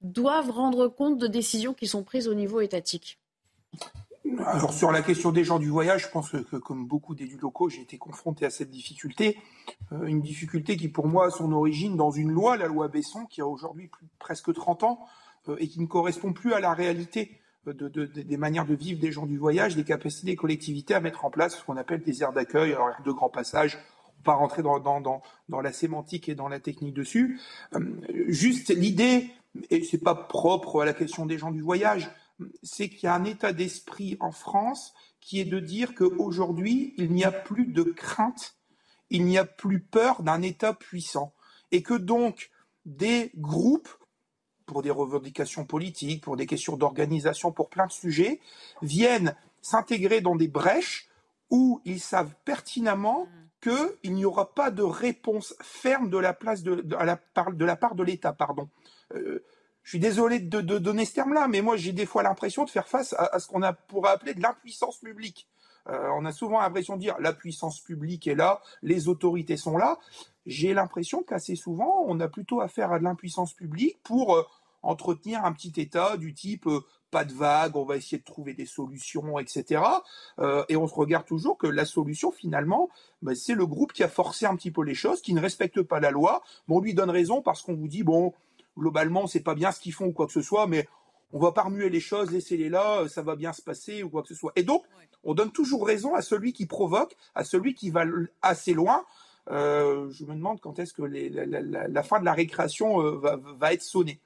[0.00, 3.18] doivent rendre compte de décisions qui sont prises au niveau étatique.
[4.46, 7.68] Alors sur la question des gens du voyage, je pense que, comme beaucoup d'élus locaux,
[7.68, 9.38] j'ai été confronté à cette difficulté.
[9.90, 13.40] une difficulté qui pour moi a son origine dans une loi, la loi Besson, qui
[13.40, 15.00] a aujourd'hui presque 30 ans
[15.58, 19.36] et qui ne correspond plus à la réalité des manières de vivre des gens du
[19.36, 22.72] voyage, des capacités des collectivités à mettre en place ce qu'on appelle des aires d'accueil,
[22.72, 23.78] alors de grands passages.
[24.06, 27.40] On va pas rentrer dans, dans, la sémantique et dans la technique dessus.
[27.74, 27.80] Euh,
[28.28, 29.30] juste l'idée,
[29.70, 32.10] et c'est pas propre à la question des gens du voyage,
[32.62, 37.12] c'est qu'il y a un état d'esprit en France qui est de dire qu'aujourd'hui, il
[37.12, 38.56] n'y a plus de crainte,
[39.10, 41.34] il n'y a plus peur d'un État puissant.
[41.72, 42.50] Et que donc,
[42.86, 43.88] des groupes
[44.70, 48.38] pour des revendications politiques, pour des questions d'organisation, pour plein de sujets,
[48.82, 51.08] viennent s'intégrer dans des brèches
[51.50, 53.70] où ils savent pertinemment mm.
[54.00, 57.18] qu'il n'y aura pas de réponse ferme de la, place de, la,
[57.52, 58.32] de la part de l'État.
[58.32, 58.68] Pardon.
[59.16, 59.42] Euh,
[59.82, 62.86] je suis désolé de, donner ce terme-là, mais moi j'ai des fois l'impression de faire
[62.86, 65.48] face à, ce qu'on pourrait appeler de l'impuissance publique.
[65.88, 69.76] Euh, on a souvent l'impression de dire la puissance publique est là, les autorités sont
[69.76, 69.98] là.
[70.46, 74.42] J'ai l'impression qu'assez souvent on a plutôt affaire à de l'impuissance publique pour euh,
[74.82, 78.54] entretenir un petit état du type euh, pas de vague, on va essayer de trouver
[78.54, 79.82] des solutions, etc.
[80.38, 82.88] Euh, et on se regarde toujours que la solution, finalement,
[83.20, 85.82] bah, c'est le groupe qui a forcé un petit peu les choses, qui ne respecte
[85.82, 86.42] pas la loi.
[86.68, 88.32] Bon, on lui donne raison parce qu'on vous dit, bon,
[88.78, 90.88] globalement, c'est pas bien ce qu'ils font ou quoi que ce soit, mais
[91.32, 94.22] on va pas remuer les choses, laissez-les là, ça va bien se passer ou quoi
[94.22, 94.52] que ce soit.
[94.56, 94.84] Et donc,
[95.24, 98.04] on donne toujours raison à celui qui provoque, à celui qui va
[98.42, 99.04] assez loin.
[99.50, 103.82] Euh, je me demande quand est-ce que la, fin de la récréation euh, va, être
[103.82, 104.20] sonnée.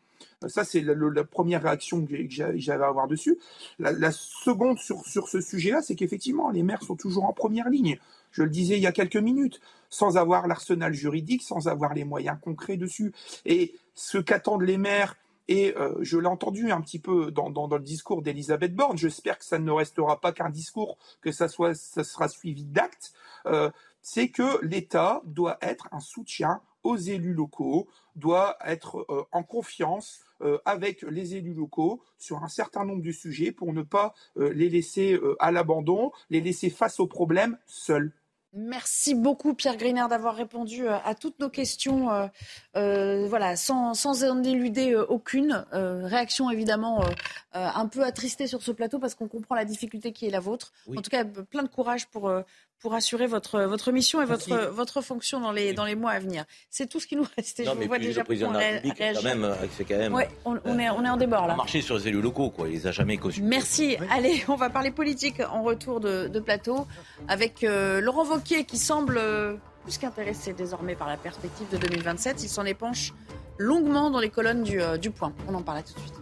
[0.47, 3.39] Ça, c'est la, première réaction que j'avais à avoir dessus.
[3.79, 7.99] La, seconde sur, sur ce sujet-là, c'est qu'effectivement, les maires sont toujours en première ligne.
[8.31, 9.61] Je le disais il y a quelques minutes,
[9.91, 13.13] sans avoir l'arsenal juridique, sans avoir les moyens concrets dessus.
[13.47, 15.17] Et ce qu'attendent les maires,
[15.49, 19.45] et euh, je l'ai entendu un petit peu dans, le discours d'Elisabeth Borne, j'espère que
[19.45, 23.13] ça ne restera pas qu'un discours, que ça, soit, ça sera suivi d'actes,
[23.47, 23.71] euh,
[24.03, 30.21] c'est que l'État doit être un soutien aux élus locaux, doit être euh, en confiance
[30.67, 35.19] avec les élus locaux sur un certain nombre de sujets pour ne pas les laisser
[35.39, 38.13] à l'abandon, les laisser face aux problèmes seuls.
[38.57, 42.29] Merci beaucoup Pierre Griner d'avoir répondu euh, à toutes nos questions, euh,
[42.77, 45.67] euh, voilà, sans, sans en éluder aucune.
[45.73, 47.05] réaction évidemment
[47.53, 50.73] un peu attristée sur ce plateau parce qu'on comprend la difficulté qui est la vôtre.
[50.89, 52.31] En tout cas, plein de courage pour
[52.81, 56.19] pour assurer votre, votre mission et votre, votre fonction dans les, dans les mois à
[56.19, 56.45] venir.
[56.71, 57.65] C'est tout ce qui nous restait.
[57.65, 60.15] je vous vois déjà le président de la République, quand même, c'est quand même.
[60.15, 61.55] Ouais, on, est, on est en débord là.
[61.57, 62.69] Marcher sur les élus locaux, quoi.
[62.69, 63.49] Il les a jamais consultés.
[63.49, 63.97] Merci.
[64.11, 66.87] Allez, on va parler politique en retour de, de plateau
[67.29, 72.43] avec euh, Laurent Vauquier qui semble euh, plus qu'intéressé désormais par la perspective de 2027.
[72.43, 73.13] Il s'en épanche
[73.59, 75.33] longuement dans les colonnes du, euh, du Point.
[75.49, 76.15] On en parle tout de suite.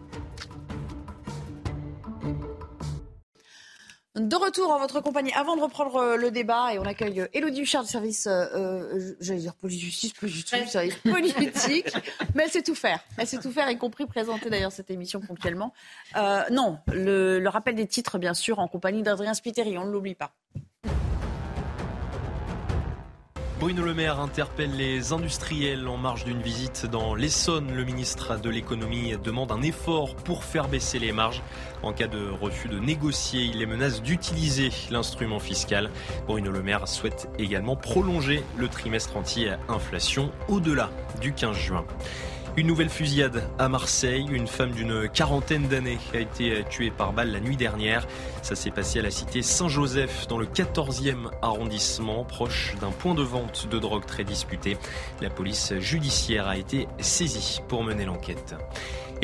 [4.14, 7.62] De retour en votre compagnie, avant de reprendre euh, le débat, et on accueille Elodie
[7.62, 11.90] Huchard du service, euh, euh j'allais dire police justice, plus du tout, service politique,
[12.34, 13.00] mais elle sait tout faire.
[13.16, 15.72] Elle sait tout faire, y compris présenter d'ailleurs cette émission ponctuellement.
[16.16, 19.90] Euh, non, le, le, rappel des titres, bien sûr, en compagnie d'Adrien Spiteri, on ne
[19.90, 20.32] l'oublie pas.
[23.62, 27.72] Bruno Le Maire interpelle les industriels en marge d'une visite dans l'Essonne.
[27.72, 31.42] Le ministre de l'économie demande un effort pour faire baisser les marges.
[31.84, 35.90] En cas de refus de négocier, il les menace d'utiliser l'instrument fiscal.
[36.26, 40.90] Bruno Le Maire souhaite également prolonger le trimestre anti-inflation au-delà
[41.20, 41.84] du 15 juin.
[42.54, 44.26] Une nouvelle fusillade à Marseille.
[44.30, 48.06] Une femme d'une quarantaine d'années a été tuée par balle la nuit dernière.
[48.42, 53.22] Ça s'est passé à la cité Saint-Joseph dans le 14e arrondissement, proche d'un point de
[53.22, 54.76] vente de drogue très disputé.
[55.22, 58.54] La police judiciaire a été saisie pour mener l'enquête.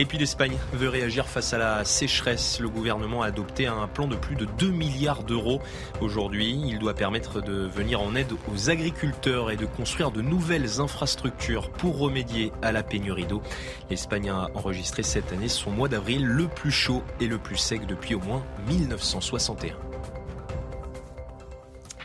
[0.00, 2.60] Et puis l'Espagne veut réagir face à la sécheresse.
[2.60, 5.60] Le gouvernement a adopté un plan de plus de 2 milliards d'euros.
[6.00, 10.80] Aujourd'hui, il doit permettre de venir en aide aux agriculteurs et de construire de nouvelles
[10.80, 13.42] infrastructures pour remédier à la pénurie d'eau.
[13.90, 17.84] L'Espagne a enregistré cette année son mois d'avril le plus chaud et le plus sec
[17.84, 19.74] depuis au moins 1961.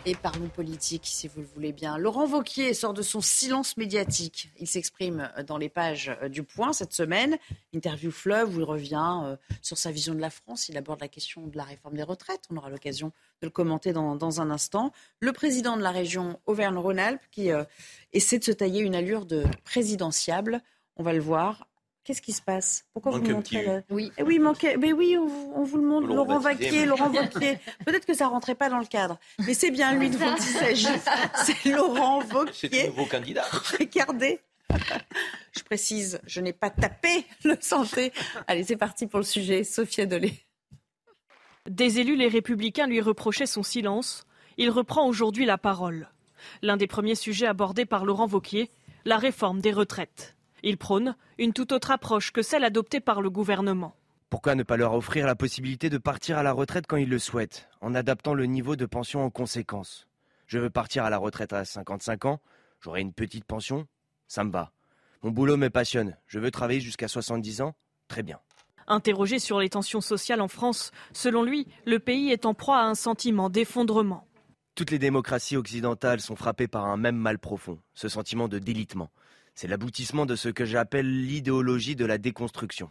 [0.05, 1.97] Et parlons politique, si vous le voulez bien.
[1.97, 4.49] Laurent Vauquier sort de son silence médiatique.
[4.59, 7.37] Il s'exprime dans les pages du Point cette semaine.
[7.71, 10.67] Interview fleuve où il revient euh, sur sa vision de la France.
[10.67, 12.41] Il aborde la question de la réforme des retraites.
[12.49, 14.91] On aura l'occasion de le commenter dans, un instant.
[15.21, 17.63] Le président de la région Auvergne-Rhône-Alpes qui euh,
[18.11, 20.61] essaie de se tailler une allure de présidentiable.
[20.97, 21.69] On va le voir
[22.03, 22.85] Qu'est-ce qui se passe?
[22.91, 24.37] Pourquoi vous me montrez là Oui, eh oui,
[24.77, 26.07] mais oui, on, vous le montre.
[26.07, 27.59] Laurent Vaquier, Laurent Vaquier.
[27.85, 30.41] Peut-être que ça rentrait pas dans le cadre, mais c'est bien lui de dont il
[30.41, 30.87] s'agit.
[31.45, 32.69] C'est Laurent Vaquier.
[32.69, 33.45] C'est un nouveau candidat.
[33.79, 34.41] Regardez.
[35.55, 38.11] Je précise, je n'ai pas tapé le santé.
[38.47, 39.63] Allez, c'est parti pour le sujet.
[39.63, 40.33] Sophia Dolé.
[41.69, 44.25] Des élus, les républicains lui reprochaient son silence.
[44.57, 46.09] Il reprend aujourd'hui la parole.
[46.61, 48.69] L'un des premiers sujets abordés par Laurent Vauquier,
[49.05, 50.35] la réforme des retraites.
[50.65, 53.95] Il prône une toute autre approche que celle adoptée par le gouvernement.
[54.29, 57.19] Pourquoi ne pas leur offrir la possibilité de partir à la retraite quand ils le
[57.19, 60.07] souhaitent, en adaptant le niveau de pension en conséquence?
[60.47, 62.39] Je veux partir à la retraite à 55 ans,
[62.79, 63.87] j'aurai une petite pension,
[64.29, 64.71] ça me va.
[65.21, 67.75] Mon boulot me passionne, je veux travailler jusqu'à 70 ans,
[68.07, 68.39] très bien.
[68.87, 72.85] Interrogé sur les tensions sociales en France, selon lui, le pays est en proie à
[72.85, 74.27] un sentiment d'effondrement.
[74.75, 79.11] Toutes les démocraties occidentales sont frappées par un même mal profond, ce sentiment de délitement.
[79.55, 82.89] C'est l'aboutissement de ce que j'appelle l'idéologie de la déconstruction.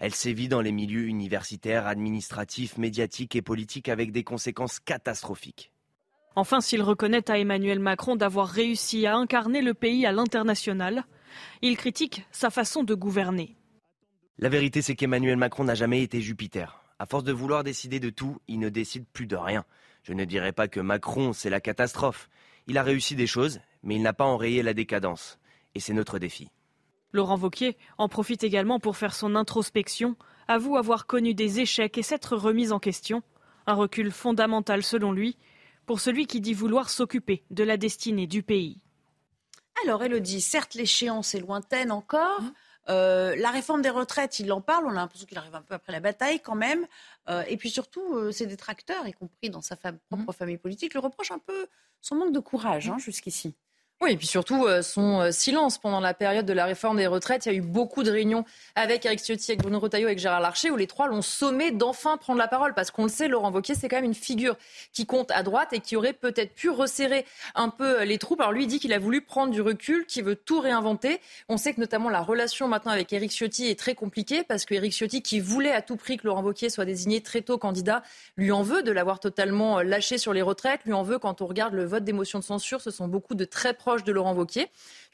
[0.00, 5.70] Elle sévit dans les milieux universitaires, administratifs, médiatiques et politiques avec des conséquences catastrophiques.
[6.34, 11.04] Enfin, s'il reconnaît à Emmanuel Macron d'avoir réussi à incarner le pays à l'international,
[11.60, 13.54] il critique sa façon de gouverner.
[14.38, 16.82] La vérité, c'est qu'Emmanuel Macron n'a jamais été Jupiter.
[16.98, 19.64] À force de vouloir décider de tout, il ne décide plus de rien.
[20.02, 22.28] Je ne dirais pas que Macron, c'est la catastrophe.
[22.66, 25.38] Il a réussi des choses, mais il n'a pas enrayé la décadence
[25.74, 26.48] et c'est notre défi.
[27.12, 30.16] Laurent Vauquier en profite également pour faire son introspection,
[30.48, 33.22] avoue avoir connu des échecs et s'être remis en question,
[33.66, 35.36] un recul fondamental selon lui,
[35.86, 38.80] pour celui qui dit vouloir s'occuper de la destinée du pays.
[39.84, 42.52] Alors Elodie, certes l'échéance est lointaine encore, mmh.
[42.88, 44.86] la réforme des retraites, il en parle.
[44.86, 46.86] On a l'impression qu'il arrive un peu après la bataille quand même.
[47.48, 50.32] et puis surtout, ses détracteurs, y compris dans sa propre mmh.
[50.32, 51.66] famille politique, le reprochent un peu
[52.00, 53.54] son manque de courage hein, jusqu'ici.
[54.02, 57.06] Oui, et puis surtout euh, son euh, silence pendant la période de la réforme des
[57.06, 57.46] retraites.
[57.46, 58.44] Il y a eu beaucoup de réunions
[58.74, 62.16] avec Eric Ciotti, avec Bruno Retailleau, avec Gérard Larcher, où les trois l'ont sommé d'enfin
[62.16, 62.74] prendre la parole.
[62.74, 64.56] Parce qu'on le sait, Laurent Wauquiez, c'est quand même une figure
[64.92, 67.24] qui compte à droite et qui aurait peut-être pu resserrer
[67.54, 68.40] un peu euh, les troupes.
[68.40, 71.20] Alors lui, il dit qu'il a voulu prendre du recul, qu'il veut tout réinventer.
[71.48, 74.74] On sait que notamment la relation maintenant avec Eric Ciotti est très compliquée parce que
[74.74, 78.02] Eric Ciotti, qui voulait à tout prix que Laurent Wauquiez soit désigné très tôt candidat,
[78.36, 81.46] lui en veut de l'avoir totalement lâché sur les retraites, lui en veut quand on
[81.46, 82.80] regarde le vote des motions de censure.
[82.80, 84.68] Ce sont beaucoup de très proches de Laurent Wauquiez.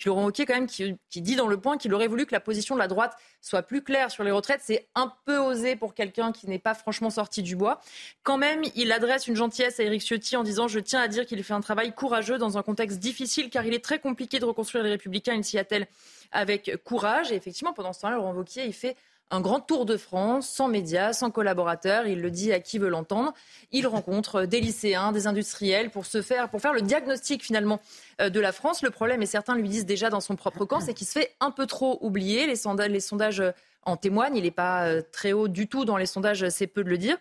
[0.07, 2.76] Laurent Wauquiez, quand même, qui, dit dans le point qu'il aurait voulu que la position
[2.76, 4.61] de la droite soit plus claire sur les retraites.
[4.62, 7.81] C'est un peu osé pour quelqu'un qui n'est pas franchement sorti du bois.
[8.22, 11.26] Quand même, il adresse une gentillesse à Éric Ciotti en disant Je tiens à dire
[11.26, 14.45] qu'il fait un travail courageux dans un contexte difficile, car il est très compliqué de
[14.45, 15.35] reconstruire les Républicains.
[15.35, 15.89] Il s'y attelle
[16.31, 17.33] avec courage.
[17.33, 18.97] Et effectivement, pendant ce temps-là, Laurent Wauquiez, il fait
[19.31, 22.07] un grand tour de France, sans médias, sans collaborateurs.
[22.07, 23.35] Il le dit à qui veut l'entendre.
[23.72, 27.81] Il rencontre des lycéens, des industriels pour se faire, pour faire le diagnostic finalement
[28.20, 28.83] euh, de la France.
[28.83, 31.35] Le problème, et certains lui disent déjà dans son propre camp, c'est qu'il se fait
[31.41, 32.47] un peu trop oublier.
[32.47, 33.53] Les sondages, les sondages euh,
[33.85, 34.37] en témoignent.
[34.37, 36.99] Il n'est pas euh, très haut du tout dans les sondages, c'est peu de le
[36.99, 37.16] dire.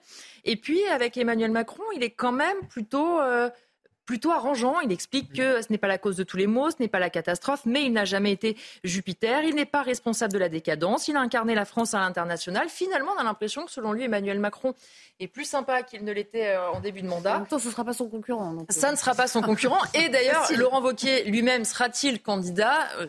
[0.45, 3.20] Et puis, avec Emmanuel Macron, il est quand même plutôt
[4.08, 4.80] plutôt arrangeant.
[4.80, 6.97] Il explique que ce n'est pas la cause de tous les maux, ce n'est pas
[6.97, 9.43] la catastrophe, mais il n'a jamais été Jupiter.
[9.43, 11.08] Il n'est pas responsable de la décadence.
[11.08, 12.70] Il a incarné la France à l'international.
[12.70, 14.74] Finalement, on a l'impression que selon lui, Emmanuel Macron
[15.20, 17.36] est plus sympa qu'il ne l'était euh, en début de mandat.
[17.36, 18.66] En même temps, ce ne sera pas son concurrent.
[18.70, 19.82] Ça ne sera pas son concurrent.
[19.93, 22.88] Et d'ailleurs, Laurent Wauquiez lui-même sera-t-il candidat?
[22.99, 23.08] Euh,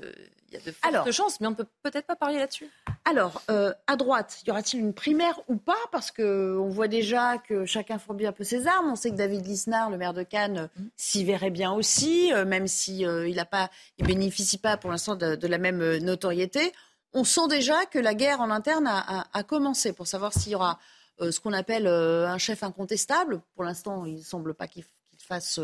[0.54, 2.70] y a de fortes chances, mais on ne peut peut-être pas parier là-dessus.
[3.04, 5.78] Alors, euh, à droite, y aura-t-il une primaire ou pas?
[5.92, 8.90] Parce qu'on voit déjà que chacun fournit un peu ses armes.
[8.90, 10.82] On sait que David Lisnard, le maire de Cannes, mm.
[10.96, 15.46] s'y verrait bien aussi, euh, même s'il si, il ne bénéficie pas pour l'instant de,
[15.46, 16.72] la même euh, notoriété.
[17.12, 20.78] On sent déjà que la guerre en interne a, commencé pour savoir s'il y aura
[21.18, 23.40] ce qu'on appelle un chef incontestable.
[23.54, 24.84] Pour l'instant, il ne semble pas qu'il
[25.18, 25.58] fasse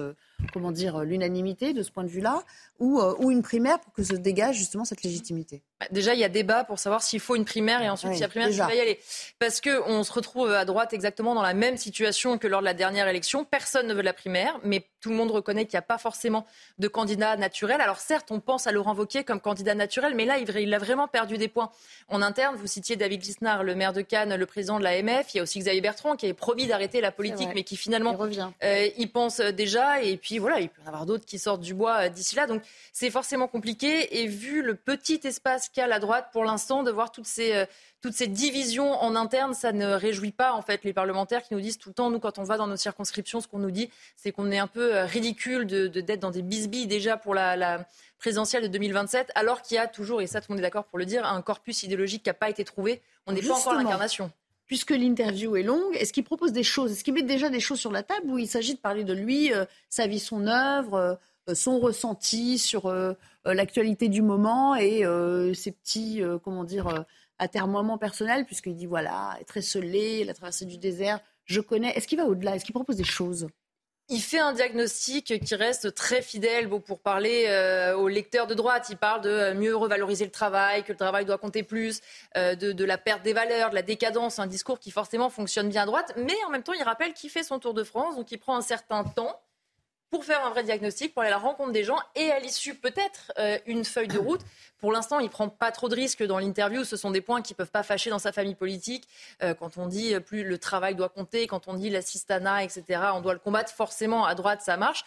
[0.53, 2.43] comment dire, l'unanimité de ce point de vue-là,
[2.81, 5.63] ou, euh, ou une primaire pour que se dégage justement cette légitimité?
[5.81, 8.21] Bah, Déjà, il y a débat pour savoir s'il faut une primaire et ensuite, s'il
[8.21, 8.99] y a primaire, il va y aller.
[9.39, 12.75] Parce qu'on se retrouve à droite exactement dans la même situation que lors de la
[12.75, 13.45] dernière élection.
[13.45, 16.47] Personne ne veut la primaire, mais tout le monde reconnaît qu'il n'y a pas forcément
[16.79, 17.81] de candidat naturel.
[17.81, 21.07] Alors certes, on pense à Laurent Wauquiez comme candidat naturel, mais là, il a vraiment
[21.07, 21.71] perdu des points
[22.09, 22.57] en interne.
[22.57, 25.33] Vous citiez David Lisnard, le maire de Cannes, le président de l'AMF.
[25.35, 28.19] Il y a aussi Xavier Bertrand qui avait promis d'arrêter la politique, mais qui finalement
[28.27, 30.03] il, euh, il pense déjà.
[30.03, 32.37] Et puis voilà, il peut y en avoir d'autres qui sortent du bois euh, d'ici
[32.37, 32.47] là.
[32.47, 32.63] Donc
[32.93, 34.21] c'est forcément compliqué.
[34.21, 37.67] Et vu le petit espace qu'a la droite pour l'instant, de voir toutes ces, euh,
[38.01, 41.61] toutes ces divisions en interne, ça ne réjouit pas en fait les parlementaires qui nous
[41.61, 43.91] disent tout le temps, nous quand on va dans nos circonscriptions, ce qu'on nous dit,
[44.17, 47.57] c'est qu'on est un peu euh, ridicule de d'être dans des bisbilles déjà pour la,
[47.57, 47.87] la
[48.19, 50.85] présidentielle de 2027, alors qu'il y a toujours, et ça tout le monde est d'accord
[50.85, 53.03] pour le dire, un corpus idéologique qui n'a pas été trouvé.
[53.27, 54.31] On n'est pas encore l'incarnation
[54.67, 56.93] puisque l'interview est longue, est-ce qu'il propose des choses?
[56.93, 59.13] Est-ce qu'il met déjà des choses sur la table où il s'agit de parler de
[59.13, 63.13] lui, euh, sa vie, son œuvre, euh, son ressenti sur euh,
[63.45, 65.05] l'actualité du moment et
[65.55, 67.05] ses petits, comment dire,
[67.39, 71.91] atermoiements personnels, puisqu'il dit voilà, très esselé, la traversée du désert, je connais.
[71.91, 72.57] Est-ce qu'il va au-delà?
[72.57, 73.49] Est-ce qu'il propose des choses?
[74.09, 78.55] Il fait un diagnostic qui reste très fidèle bon, pour parler euh, aux lecteurs de
[78.55, 78.87] droite.
[78.91, 82.01] Il parle de euh, mieux revaloriser le travail, que le travail doit compter plus,
[82.37, 85.69] euh, de, de, la perte des valeurs, de la décadence, un discours qui forcément fonctionne
[85.71, 86.13] bien à droite.
[86.17, 88.57] Mais en même temps, il rappelle qu'il fait son tour de France, donc il prend
[88.57, 89.41] un certain temps
[90.15, 92.77] pour faire un vrai diagnostic, pour aller à la rencontre des gens et à l'issue
[92.77, 94.43] peut-être euh, une feuille de route.
[94.79, 96.85] Pour l'instant, il prend pas trop de risques dans l'interview.
[96.85, 99.09] Ce sont des points qui peuvent pas fâcher dans sa famille politique.
[99.43, 102.85] Euh, quand on dit euh, plus le travail doit compter, quand on dit l'assistanat, etc.,
[103.15, 103.73] on doit le combattre.
[103.73, 105.05] Forcément, à droite, ça marche.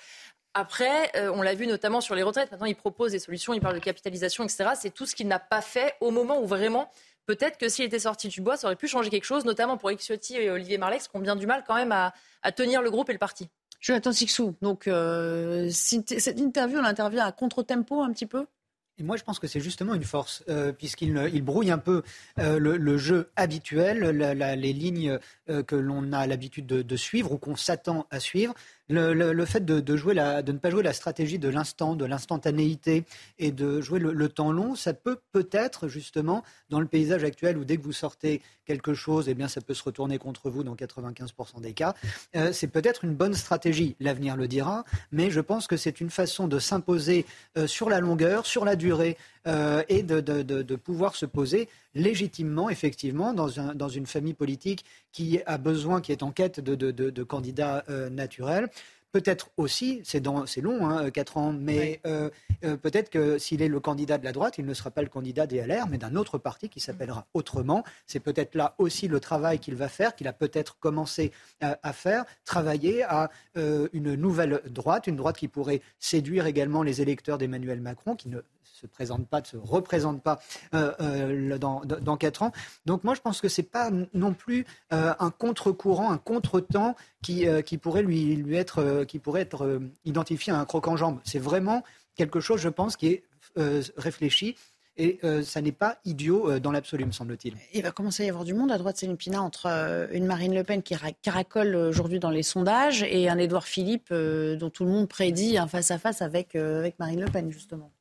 [0.53, 2.51] Après, on l'a vu notamment sur les retraites.
[2.51, 4.71] Maintenant, il propose des solutions, il parle de capitalisation, etc.
[4.75, 6.91] C'est tout ce qu'il n'a pas fait au moment où vraiment
[7.27, 9.89] peut-être que s'il était sorti du bois, ça aurait pu changer quelque chose, notamment pour
[9.89, 13.09] Ixiotti et Olivier Marlex, qui ont bien du mal quand même à tenir le groupe
[13.09, 13.49] et le parti.
[13.87, 18.45] Jonathan Sixou, donc euh, cette interview, elle intervient à contre-tempo un petit peu?
[18.97, 22.03] Et moi, je pense que c'est justement une force, euh, puisqu'il il brouille un peu
[22.37, 25.17] euh, le, jeu habituel, les lignes
[25.67, 28.53] que l'on a l'habitude de, suivre ou qu'on s'attend à suivre
[28.89, 33.03] le, fait de, jouer la, de ne pas jouer la stratégie de l'instant, de l'instantanéité
[33.39, 37.65] et de jouer le, temps long, ça peut peut-être justement dans le paysage actuel où
[37.65, 40.75] dès que vous sortez quelque chose, eh bien ça peut se retourner contre vous dans
[40.75, 41.95] 95% des cas.
[42.35, 46.09] Euh, c'est peut-être une bonne stratégie, l'avenir le dira, mais je pense que c'est une
[46.09, 47.25] façon de s'imposer
[47.57, 49.17] euh, sur la longueur, sur la durée
[49.47, 54.85] euh, et de, de, pouvoir se poser légitimement, effectivement, dans, un, dans, une famille politique
[55.11, 58.69] qui a besoin, qui est en quête de, candidats naturels.
[59.13, 60.45] Peut-être aussi, c'est long,
[60.89, 62.29] hein, 4 ans, mais euh,
[62.65, 65.07] euh, peut-être que s'il est le candidat de la droite, il ne sera pas le
[65.07, 67.83] candidat des LR, mais d'un autre parti qui s'appellera autrement.
[68.05, 71.31] C'est peut-être là aussi le travail qu'il va faire, qu'il a peut-être commencé
[71.61, 77.37] à faire, travailler à une nouvelle droite, une droite qui pourrait séduire également les électeurs
[77.37, 78.41] d'Emmanuel Macron, qui ne
[78.77, 80.39] se présente pas, ne se représente pas
[80.73, 82.51] euh, euh, dans, dans quatre ans.
[82.85, 86.95] Donc moi, je pense que ce n'est pas non plus euh, un contre-courant, un contre-temps
[87.23, 91.19] qui, qui pourrait lui, lui être, qui pourrait être identifié à un croc en jambe.
[91.23, 91.83] C'est vraiment
[92.15, 93.23] quelque chose, je pense, qui est
[93.97, 94.55] réfléchi.
[94.99, 97.55] Et ça n'est pas idiot dans l'absolu, me semble-t-il.
[97.73, 99.67] Il va commencer à y avoir du monde à droite, Céline Pina, entre
[100.11, 104.69] une Marine Le Pen qui caracole aujourd'hui dans les sondages et un Édouard Philippe dont
[104.69, 107.91] tout le monde prédit un face-à-face avec, avec Marine Le Pen, justement.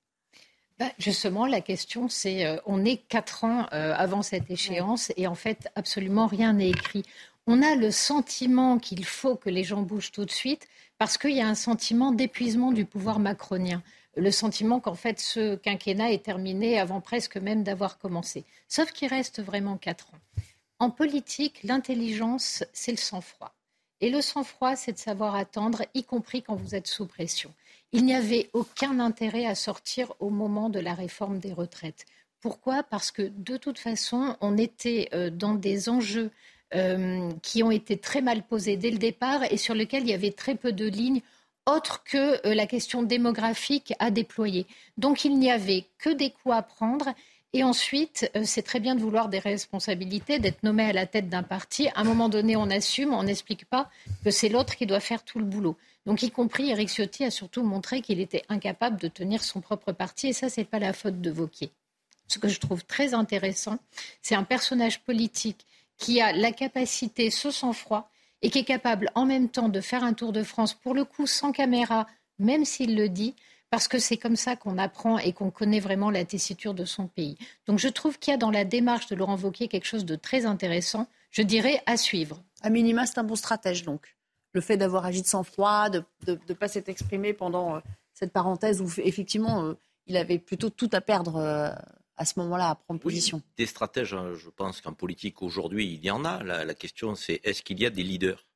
[0.78, 5.26] Bah, justement, la question, c'est euh, on est quatre ans euh, avant cette échéance et
[5.26, 7.02] en fait, absolument rien n'est écrit.
[7.46, 10.68] On a le sentiment qu'il faut que les gens bougent tout de suite
[10.98, 13.82] parce qu'il y a un sentiment d'épuisement du pouvoir macronien.
[14.16, 18.44] Le sentiment qu'en fait, ce quinquennat est terminé avant presque même d'avoir commencé.
[18.68, 20.42] Sauf qu'il reste vraiment quatre ans.
[20.78, 23.54] En politique, l'intelligence, c'est le sang-froid.
[24.02, 27.52] Et le sang-froid, c'est de savoir attendre, y compris quand vous êtes sous pression.
[27.92, 32.04] Il n'y avait aucun intérêt à sortir au moment de la réforme des retraites.
[32.40, 32.82] Pourquoi?
[32.82, 36.30] Parce que de toute façon, on était euh, dans des enjeux
[36.74, 40.14] euh, qui ont été très mal posés dès le départ et sur lesquels il y
[40.14, 41.22] avait très peu de lignes
[41.66, 44.66] autres que euh, la question démographique à déployer.
[44.96, 47.14] Donc il n'y avait que des coups à prendre.
[47.52, 51.44] Et ensuite, c'est très bien de vouloir des responsabilités, d'être nommé à la tête d'un
[51.44, 51.88] parti.
[51.88, 53.88] À un moment donné, on assume, on n'explique pas
[54.24, 55.76] que c'est l'autre qui doit faire tout le boulot.
[56.06, 59.92] Donc, y compris, Eric Ciotti a surtout montré qu'il était incapable de tenir son propre
[59.92, 61.72] parti, et ça, ce n'est pas la faute de Vauquier.
[62.28, 63.78] Ce que je trouve très intéressant,
[64.22, 65.66] c'est un personnage politique
[65.98, 68.08] qui a la capacité, ce sang-froid,
[68.42, 71.04] et qui est capable en même temps de faire un tour de France, pour le
[71.04, 72.06] coup sans caméra,
[72.38, 73.34] même s'il le dit,
[73.70, 77.08] parce que c'est comme ça qu'on apprend et qu'on connaît vraiment la tessiture de son
[77.08, 77.36] pays.
[77.66, 80.14] Donc je trouve qu'il y a dans la démarche de Laurent Wauquiez quelque chose de
[80.14, 82.40] très intéressant, je dirais à suivre.
[82.62, 84.16] À minima, c'est un bon stratège donc
[84.56, 87.80] le fait d'avoir agi de sang-froid, de ne pas s'être exprimé pendant euh,
[88.14, 89.74] cette parenthèse où effectivement euh,
[90.06, 91.70] il avait plutôt tout à perdre euh,
[92.16, 93.42] à ce moment-là à prendre position.
[93.58, 96.42] des stratèges, hein, je pense qu'en politique aujourd'hui, il y en a.
[96.42, 98.46] La, question, c'est est-ce qu'il y a des leaders?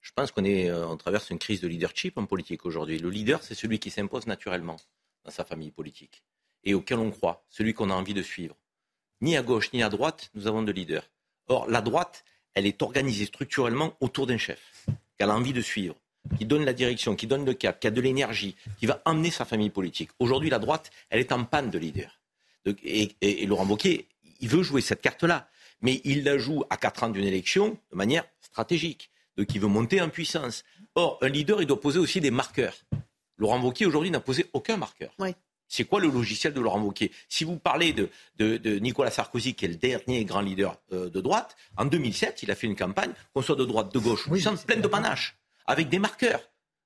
[0.00, 2.98] Je pense qu'on est, on traverse une crise de leadership en politique aujourd'hui.
[2.98, 4.76] Le leader, c'est celui qui s'impose naturellement
[5.24, 6.22] dans sa famille politique
[6.64, 8.56] et auquel on croit, celui qu'on a envie de suivre.
[9.20, 11.10] Ni à gauche ni à droite, nous avons de leaders.
[11.48, 12.24] Or, la droite,
[12.54, 15.94] elle est organisée structurellement autour d'un chef qu'elle a envie de suivre,
[16.38, 19.30] qui donne la direction, qui donne le cap, qui a de l'énergie, qui va emmener
[19.30, 20.10] sa famille politique.
[20.18, 22.20] Aujourd'hui, la droite, elle est en panne de leader.
[22.82, 24.08] Et, Laurent Wauquiez,
[24.40, 25.48] il veut jouer cette carte-là,
[25.80, 29.68] mais il la joue à quatre ans d'une élection de manière stratégique, donc il veut
[29.68, 30.64] monter en puissance.
[30.94, 32.74] Or, un leader, il doit poser aussi des marqueurs.
[33.38, 35.12] Laurent Wauquiez, aujourd'hui, n'a posé aucun marqueur.
[35.68, 37.10] C'est quoi le logiciel de Laurent Wauquiez?
[37.28, 41.56] Si vous parlez de, Nicolas Sarkozy, qui est le dernier grand leader euh, de droite,
[41.76, 44.80] en 2007, il a fait une campagne, qu'on soit de droite, de gauche, oui, pleine
[44.80, 45.36] de panache,
[45.66, 46.40] avec des marqueurs.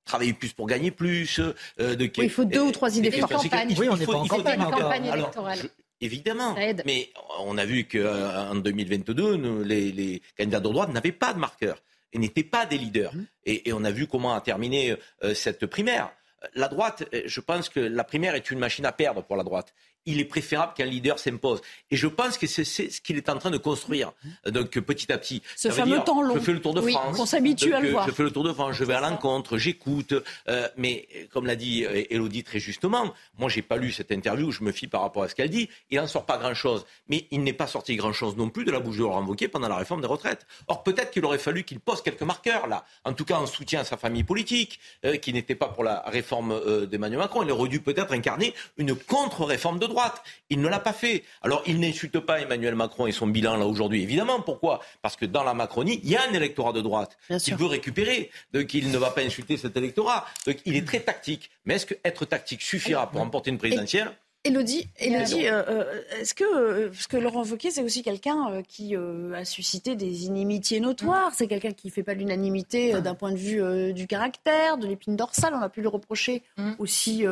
[0.07, 1.39] Travailler plus pour gagner plus.
[1.39, 2.11] Euh, de...
[2.17, 3.33] il faut deux ou trois idées fortes.
[3.79, 4.59] Oui, on est pas en campagne.
[4.59, 5.59] campagne électorale.
[6.01, 6.57] évidemment,
[6.87, 7.11] mais
[7.41, 12.19] on a vu qu'en 2022, les, les, candidats de droite n'avaient pas de marqueurs et
[12.19, 13.15] n'étaient pas des leaders.
[13.15, 13.25] Mmh.
[13.47, 16.11] Et, on a vu comment a terminé euh, cette primaire
[16.55, 19.75] la droite, je pense que la primaire est une machine à perdre pour la droite
[20.07, 21.61] il est préférable qu'un leader s'impose.
[21.91, 24.13] Et je pense que c'est ce qu'il est en train de construire.
[24.47, 25.43] Donc petit à petit.
[25.57, 26.35] Ce fameux temps long.
[26.35, 27.19] Je fais le tour de France.
[27.19, 28.07] On s'habitue à le voir.
[28.07, 30.15] Je fais le tour de France, je vais à l'encontre, j'écoute.
[30.49, 34.63] Euh, mais comme l'a dit Elodie très justement, moi j'ai pas lu cette interview, je
[34.63, 35.69] me fie par rapport à ce qu'elle dit.
[35.91, 36.87] Il n'en sort pas grand-chose.
[37.09, 39.69] Mais il n'est pas sorti grand-chose non plus de la bouche de Laurent Wauquiez pendant
[39.69, 40.47] la réforme des retraites.
[40.69, 42.85] Or peut-être qu'il aurait fallu qu'il pose quelques marqueurs là.
[43.05, 46.03] En tout cas en soutien à sa famille politique, euh, qui n'était pas pour la
[46.07, 47.43] réforme euh, d'Emmanuel Macron.
[47.43, 50.23] Il aurait dû peut-être incarner une contre-réforme de droite.
[50.49, 51.25] Il ne l'a pas fait.
[51.43, 54.03] Alors, il n'insulte pas Emmanuel Macron et son bilan là aujourd'hui.
[54.03, 54.81] Évidemment, pourquoi?
[55.03, 58.31] Parce que dans la Macronie, il y a un électorat de droite qu'il veut récupérer.
[58.55, 60.25] Donc, il ne va pas insulter cet électorat.
[60.47, 61.51] Donc, il est très tactique.
[61.67, 64.11] Mais est-ce que être tactique suffira pour remporter une présidentielle?
[64.43, 68.97] Elodie, Elodie euh, euh, est-ce que, euh, parce que Laurent Wauquiez, c'est aussi quelqu'un qui
[68.97, 71.33] a suscité des inimitiés notoires.
[71.35, 75.15] C'est quelqu'un qui ne fait pas l'unanimité d'un point de vue du caractère, de l'épine
[75.15, 75.53] dorsale.
[75.55, 76.73] On a pu lui reprocher mm.
[76.79, 77.25] aussi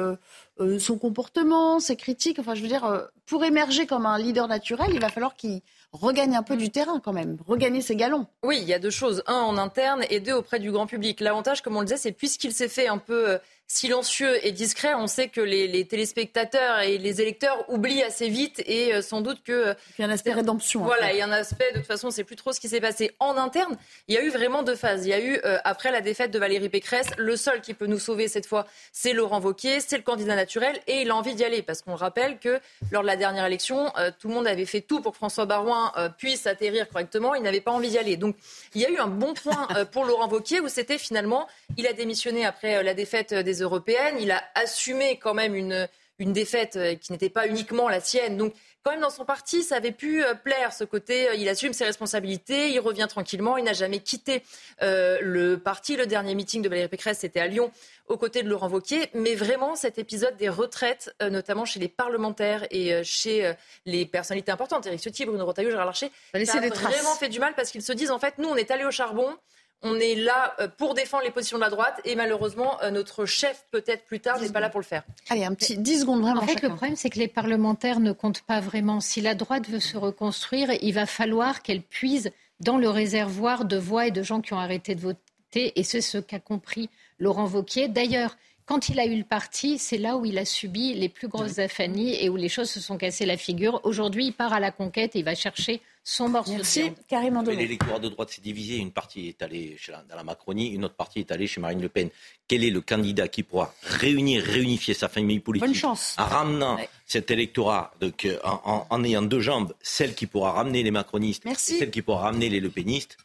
[0.79, 2.39] son comportement, ses critiques.
[2.39, 6.37] Enfin, je veux dire, pour émerger comme un leader naturel, il va falloir qu'il regagne
[6.37, 8.27] un peu du terrain quand même, regagner ses galons.
[8.43, 9.23] Oui, il y a deux choses.
[9.27, 11.21] Un, en interne et deux, auprès du grand public.
[11.21, 13.39] L'avantage, comme on le disait, c'est puisqu'il s'est fait un peu
[13.69, 14.95] silencieux et discret.
[14.95, 19.43] On sait que les, téléspectateurs et les électeurs oublient assez vite et euh, sans doute
[19.45, 19.75] que...
[19.99, 20.83] Il y a un aspect rédemption.
[20.83, 22.81] Voilà, il y a un aspect, de toute façon, c'est plus trop ce qui s'est
[22.81, 23.77] passé en interne.
[24.09, 25.05] Il y a eu vraiment deux phases.
[25.05, 27.87] Il y a eu, euh, après la défaite de Valérie Pécresse, le seul qui peut
[27.87, 31.35] nous sauver cette fois, c'est Laurent Wauquiez, c'est le candidat naturel et il a envie
[31.35, 32.61] d'y aller parce qu'on rappelle que
[32.91, 35.45] lors de la dernière élection, euh, tout le monde avait fait tout pour que François
[35.45, 37.35] Barouin puisse atterrir correctement.
[37.35, 38.17] Il n'avait pas envie d'y aller.
[38.17, 38.37] Donc,
[38.75, 41.47] il y a eu un bon point pour Laurent Wauquiez où c'était finalement,
[41.77, 44.17] il a démissionné après la défaite des européennes.
[44.21, 45.89] Il a assumé quand même une,
[46.19, 48.37] une défaite euh, qui n'était pas uniquement la sienne.
[48.37, 51.49] Donc, quand même, dans son parti, ça avait pu euh, plaire, ce côté, euh, il
[51.49, 54.43] assume ses responsabilités, il revient tranquillement, il n'a jamais quitté
[54.81, 55.97] le parti.
[55.97, 57.71] Le dernier meeting de Valérie Pécresse, c'était à Lyon,
[58.09, 59.11] aux côtés de Laurent Wauquiez.
[59.15, 63.53] Mais vraiment, cet épisode des retraites, notamment chez les parlementaires et chez
[63.85, 67.41] les personnalités importantes, Éric Ciotti, Bruno Retailleau, Gérard Larcher, ça, ça a vraiment fait du
[67.41, 69.37] mal parce qu'ils se disent, en fait, nous, on est allés au charbon,
[69.83, 73.27] on est là euh, pour défendre les positions de la droite et malheureusement, euh, notre
[73.27, 75.05] chef, peut-être plus tard, n'est pas là pour le faire.
[75.31, 76.43] Allez, un petit 10 secondes vraiment.
[76.43, 79.01] En fait, le problème, c'est que les parlementaires ne comptent pas vraiment.
[79.01, 83.77] Si la droite veut se reconstruire, il va falloir qu'elle puise dans le réservoir de
[83.77, 85.79] voix et de gens qui ont arrêté de voter.
[85.79, 87.89] Et c'est ce qu'a compris Laurent Vauquier.
[87.89, 91.29] D'ailleurs, quand il a eu le parti, c'est là où il a subi les plus
[91.29, 93.81] grosses affanies et où les choses se sont cassées la figure.
[93.85, 97.55] Aujourd'hui, il part à la conquête et il va chercher son morceau Merci, carrément Mais
[97.55, 98.77] l'électorat de droite s'est divisé.
[98.77, 99.77] Une partie est allée
[100.09, 102.09] dans la Macronie, une autre partie est allée chez Marine Le Pen.
[102.47, 106.15] Quel est le candidat qui pourra réunir, réunifier sa famille politique Bonne chance.
[106.17, 110.91] en ramenant cet électorat, donc, euh, en, ayant deux jambes, celle qui pourra ramener les
[110.91, 113.19] macronistes et celle qui pourra ramener les lepénistes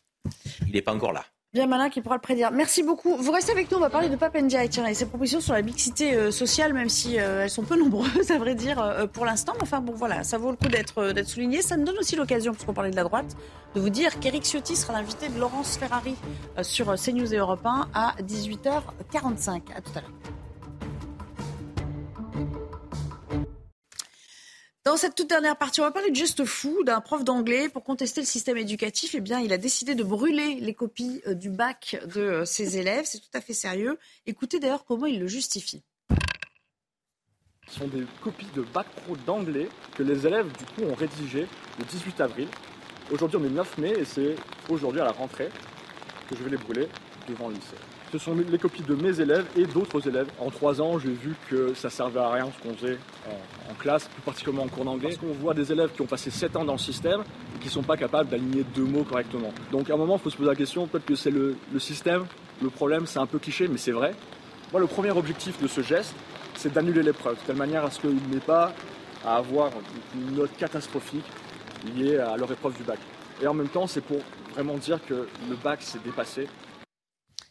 [0.68, 2.52] Il n'est pas encore là bien malin qui pourra le prédire.
[2.52, 3.16] Merci beaucoup.
[3.16, 6.16] Vous restez avec nous, on va parler de Papendia et ses propositions sur la mixité
[6.16, 9.54] euh, sociale, même si euh, elles sont peu nombreuses, à vrai dire, euh, pour l'instant.
[9.62, 11.62] Enfin bon, voilà, ça vaut le coup d'être d'être souligné.
[11.62, 13.38] Ça nous donne aussi l'occasion, puisqu'on parlait de la droite,
[13.76, 16.16] de vous dire qu'Éric Ciotti sera l'invité de Laurence Ferrari
[16.64, 19.62] sur CNews et Europe 1 à 18h45.
[19.76, 20.43] À tout à l'heure.
[24.86, 27.86] Dans cette toute dernière partie, on va parler de juste fou d'un prof d'anglais pour
[27.86, 29.16] contester le système éducatif.
[29.16, 32.78] Eh bien, il a décidé de brûler les copies euh, du bac de euh, ses
[32.78, 33.06] élèves.
[33.06, 33.98] C'est tout à fait sérieux.
[34.26, 35.84] Écoutez d'ailleurs comment il le justifie.
[37.70, 41.48] Ce sont des copies de bac pro d'anglais que les élèves du coup ont rédigées
[41.80, 42.50] le 18 avril.
[43.10, 44.36] Aujourd'hui, on est le 9 mai et c'est
[44.68, 45.50] aujourd'hui à la rentrée
[46.30, 46.90] que je vais les brûler
[47.30, 47.78] devant le lycée.
[48.14, 50.28] Ce sont les copies de mes élèves et d'autres élèves.
[50.40, 53.00] En trois ans, j'ai vu que ça servait à rien ce qu'on faisait
[53.68, 55.10] en, classe, plus particulièrement en cours d'anglais.
[55.10, 57.22] Parce qu'on voit des élèves qui ont passé sept ans dans le système
[57.56, 59.52] et qui ne sont pas capables d'aligner deux mots correctement.
[59.72, 62.26] Donc à un moment, il faut se poser la question, peut-être que c'est le, système,
[62.62, 64.14] le problème, c'est un peu cliché, mais c'est vrai.
[64.72, 66.14] Moi, le premier objectif de ce geste,
[66.54, 68.74] c'est d'annuler l'épreuve, de telle manière à ce qu'il n'ait pas
[69.26, 69.72] à avoir
[70.14, 71.26] une note catastrophique
[71.96, 73.00] liée à leur épreuve du bac.
[73.42, 74.20] Et en même temps, c'est pour
[74.54, 76.48] vraiment dire que le bac s'est dépassé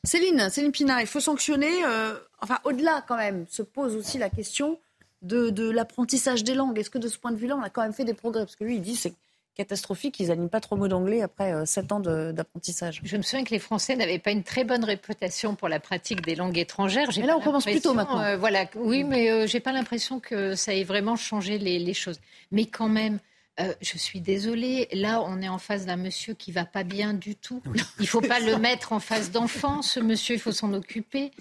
[0.05, 1.84] Céline, Céline Pina, il faut sanctionner.
[1.86, 4.78] Euh, enfin, au-delà, quand même, se pose aussi la question
[5.22, 6.78] de, l'apprentissage des langues.
[6.78, 8.42] Est-ce que de ce point de vue-là, on a quand même fait des progrès?
[8.42, 9.14] Parce que lui, il dit c'est
[9.55, 13.00] catastrophique, ils n'animent pas trop mots d'anglais après euh, sept ans d'apprentissage.
[13.05, 16.22] Je me souviens que les Français n'avaient pas une très bonne réputation pour la pratique
[16.22, 17.09] des langues étrangères.
[17.16, 18.22] Mais là, on commence plutôt maintenant.
[18.22, 22.18] Euh, voilà, oui, mais j'ai pas l'impression que ça ait vraiment changé les choses.
[22.50, 23.20] Mais quand même,
[23.61, 27.12] euh, je suis désolée, là, on est en face d'un monsieur qui va pas bien
[27.12, 27.62] du tout.
[28.00, 29.82] Il faut pas le mettre en face d'enfants.
[29.82, 31.32] Ce monsieur, il faut s'en occuper.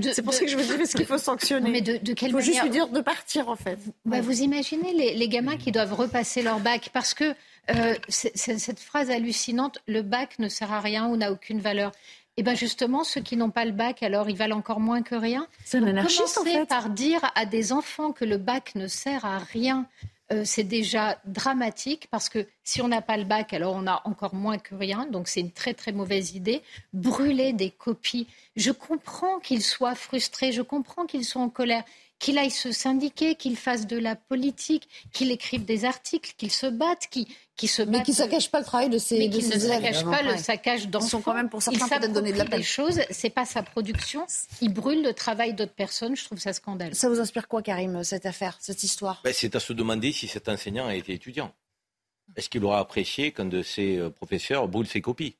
[0.00, 1.70] c'est pour ça que je vous dis ce qu'il faut sanctionner.
[1.70, 3.78] Mais de, de quelle il faut juste lui dire de partir, en fait.
[4.06, 7.34] Bah, Vous imaginez les, gamins qui doivent repasser leur bac parce que
[7.70, 11.92] euh, cette phrase hallucinante, le bac ne sert à rien ou n'a aucune valeur.
[12.36, 15.02] Et eh bien justement, ceux qui n'ont pas le bac, alors ils valent encore moins
[15.02, 15.46] que rien.
[15.64, 16.64] C'est un anarchiste en fait.
[16.64, 19.86] par dire à des enfants que le bac ne sert à rien,
[20.32, 24.00] euh, c'est déjà dramatique parce que si on n'a pas le bac, alors on a
[24.04, 25.06] encore moins que rien.
[25.06, 26.62] Donc c'est une très très mauvaise idée.
[26.92, 28.28] Brûler des copies.
[28.56, 31.84] Je comprends qu'ils soient frustrés, je comprends qu'ils soient en colère,
[32.20, 36.66] qu'il aille se syndiquer, qu'il fasse de la politique, qu'il écrive des articles, qu'il se
[36.66, 37.26] batte, qu'il
[37.68, 40.22] se Mais qui ne saccage pas le travail de ses, mais de ne saccage pas
[40.22, 41.06] le saccage d'enfants.
[41.06, 42.62] Ils sont quand même pour certains peut-être donner de la peine.
[42.62, 44.26] Choses, c'est pas sa production.
[44.60, 46.14] Il brûle le travail d'autres personnes.
[46.14, 46.94] Je trouve ça scandaleux.
[46.94, 49.22] Ça vous inspire quoi, Karim, cette affaire, cette histoire?
[49.24, 51.52] Ben, C'est à se demander si cet enseignant a été étudiant.
[52.36, 55.36] Est-ce qu'il aura apprécié qu'un de ses euh, professeurs brûle ses copies?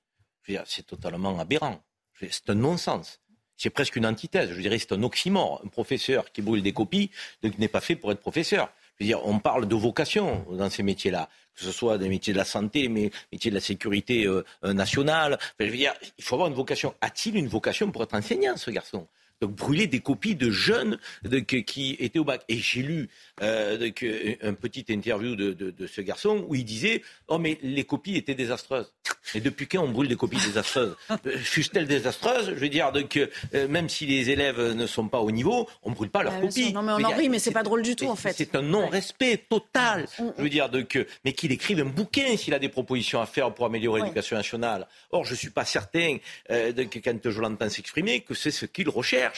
[0.65, 1.81] C'est totalement aberrant.
[2.19, 3.21] C'est un non-sens
[3.61, 4.51] c'est presque une antithèse.
[4.55, 5.61] Je dirais c'est un oxymore.
[5.63, 7.11] Un professeur qui brûle des copies
[7.43, 8.71] n'est pas fait pour être professeur.
[8.99, 12.33] Je veux dire, on parle de vocation dans ces métiers-là, que ce soit des métiers
[12.33, 15.39] de la santé, mais métiers de la sécurité euh, euh, nationale.
[15.59, 16.95] je veux dire, il faut avoir une vocation.
[17.03, 19.07] A-t-il une vocation pour être enseignant, ce garçon?
[19.41, 20.99] Donc brûler des copies de jeunes
[21.67, 22.43] qui étaient au bac.
[22.49, 23.09] Et j'ai lu
[23.43, 23.91] euh,
[24.43, 28.93] un petit interview de, ce garçon où il disait Oh, mais les copies étaient désastreuses.
[29.35, 30.97] Et depuis quand on brûle des copies désastreuses?
[31.11, 32.51] Euh, Fussent-elles désastreuses?
[32.55, 35.91] Je veux dire, donc, euh, même si les élèves ne sont pas au niveau, on
[35.91, 36.73] ne brûle pas leurs ah, copies.
[36.73, 38.33] Non, mais on en rit, mais c'est pas drôle du tout, en fait.
[38.33, 40.07] C'est un non-respect total.
[40.19, 40.33] Mm, mm.
[40.37, 43.53] Je veux dire, donc, mais qu'il écrive un bouquin s'il a des propositions à faire
[43.55, 44.87] pour améliorer l'éducation nationale.
[45.11, 46.19] Or, je ne suis pas certain,
[46.49, 49.30] que quand je l'entends s'exprimer, que c'est ce qu'il recherche.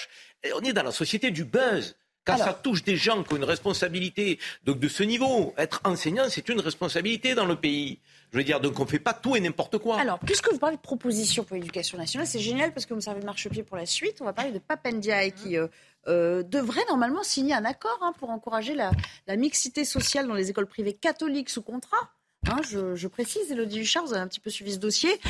[0.55, 1.97] On est dans la société du buzz.
[2.25, 6.25] Quand ça touche des gens qui ont une responsabilité donc de ce niveau, être enseignant,
[6.29, 7.99] c'est une responsabilité dans le pays.
[8.33, 10.01] Je veux dire, donc on ne fait pas tout et n'importe quoi.
[10.01, 13.03] Alors, puisque vous parlez de propositions pour l'éducation nationale, c'est génial parce que vous me
[13.03, 14.19] servez de marchepied pour la suite.
[14.21, 15.67] On va parler de Papendiaï qui euh,
[16.07, 18.93] euh, devrait normalement signer un accord hein, pour encourager la,
[19.37, 22.11] mixité sociale dans les écoles privées catholiques sous contrat.
[22.49, 25.21] Hein, je, je, précise, Elodie Huchard, vous avez un petit peu suivi ce dossier.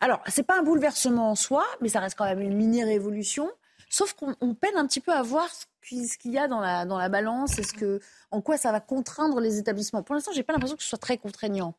[0.00, 3.50] Alors, ce n'est pas un bouleversement en soi, mais ça reste quand même une mini-révolution.
[3.90, 6.96] Sauf qu'on peine un petit peu à voir ce qu'il y a dans la, dans
[6.96, 8.00] la balance et ce que,
[8.30, 10.02] en quoi ça va contraindre les établissements.
[10.04, 11.74] Pour l'instant, j'ai pas l'impression que ce soit très contraignant.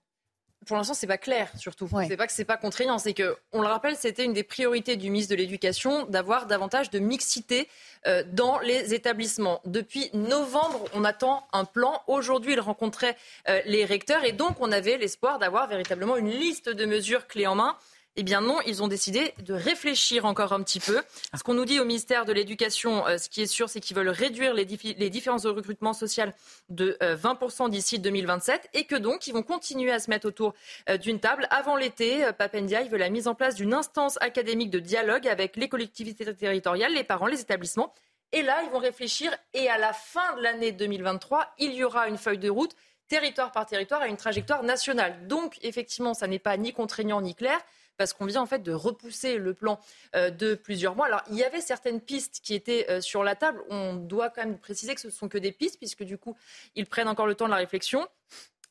[0.68, 1.90] Pour l'instant, c'est pas clair, surtout.
[2.08, 4.96] C'est pas que c'est pas contraignant, c'est que, on le rappelle, c'était une des priorités
[4.96, 7.68] du ministre de l'Éducation d'avoir davantage de mixité
[8.06, 9.62] euh, dans les établissements.
[9.66, 12.04] Depuis novembre, on attend un plan.
[12.06, 13.18] Aujourd'hui, il rencontrait
[13.50, 17.48] euh, les recteurs et donc on avait l'espoir d'avoir véritablement une liste de mesures clés
[17.48, 17.76] en main.
[18.18, 21.02] Eh bien non, ils ont décidé de réfléchir encore un petit peu.
[21.34, 23.96] Ce qu'on nous dit au ministère de l'Éducation, euh, ce qui est sûr, c'est qu'ils
[23.96, 26.34] veulent réduire les, différences de recrutement social
[26.68, 30.54] de 20% euh, d'ici 2027 et que donc ils vont continuer à se mettre autour
[30.90, 31.48] euh, d'une table.
[31.52, 35.70] Avant l'été, Papendia, veut la mise en place d'une instance académique de dialogue avec les
[35.70, 37.94] collectivités territoriales, les parents, les établissements.
[38.34, 42.10] Et là, ils vont réfléchir et à la fin de l'année 2023, il y aura
[42.10, 42.76] une feuille de route
[43.08, 45.28] territoire par territoire à une trajectoire nationale.
[45.28, 47.60] Donc, effectivement, ça n'est pas ni contraignant ni clair
[48.02, 49.80] parce qu'on vient en fait de repousser le plan
[50.16, 51.06] euh, de plusieurs mois.
[51.06, 53.62] Alors il y avait certaines pistes qui étaient euh, sur la table.
[53.70, 56.36] On doit quand même préciser que ce ne sont que des pistes puisque du coup
[56.74, 58.08] ils prennent encore le temps de la réflexion.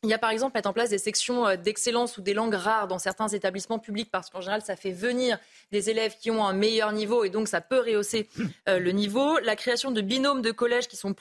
[0.03, 2.55] Il y a par exemple mettre en place des sections euh, d'excellence ou des langues
[2.55, 5.39] rares dans certains établissements publics parce qu'en général ça fait venir
[5.73, 8.27] des élèves qui ont un meilleur niveau et donc ça peut rehausser
[8.71, 9.39] euh, le niveau.
[9.41, 11.15] La création de binômes de collèges qui sont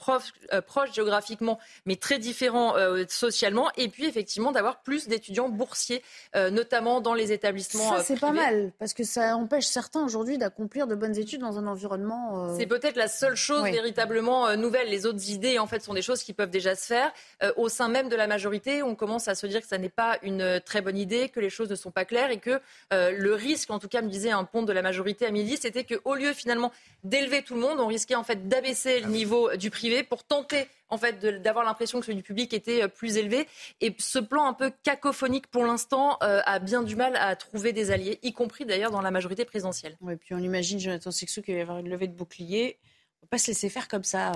[0.54, 2.76] euh, proches géographiquement mais très différents
[3.10, 6.02] socialement et puis effectivement d'avoir plus d'étudiants boursiers
[6.34, 7.98] notamment dans les établissements.
[7.98, 11.58] Ça c'est pas mal parce que ça empêche certains aujourd'hui d'accomplir de bonnes études dans
[11.58, 12.56] un environnement.
[12.58, 14.90] C'est peut-être la seule chose véritablement nouvelle.
[14.90, 17.12] Les autres idées en fait sont des choses qui peuvent déjà se faire
[17.58, 20.18] au sein même de la majorité on commence à se dire que ça n'est pas
[20.22, 22.62] une très bonne idée, que les choses ne sont pas claires et que
[22.94, 25.58] euh, le risque, en tout cas, me disait un pont de la majorité à midi,
[25.58, 26.72] c'était qu'au lieu finalement
[27.04, 30.68] d'élever tout le monde, on risquait en fait d'abaisser le niveau du privé pour tenter
[30.90, 33.48] en fait d'avoir l'impression que celui du public était euh, plus élevé.
[33.82, 37.74] Et ce plan un peu cacophonique pour l'instant euh, a bien du mal à trouver
[37.74, 39.98] des alliés, y compris d'ailleurs dans la majorité présidentielle.
[40.10, 42.80] et puis on imagine Jonathan Sixou qu'il va y avoir une levée de bouclier.
[43.22, 44.32] On ne va pas se laisser faire comme ça.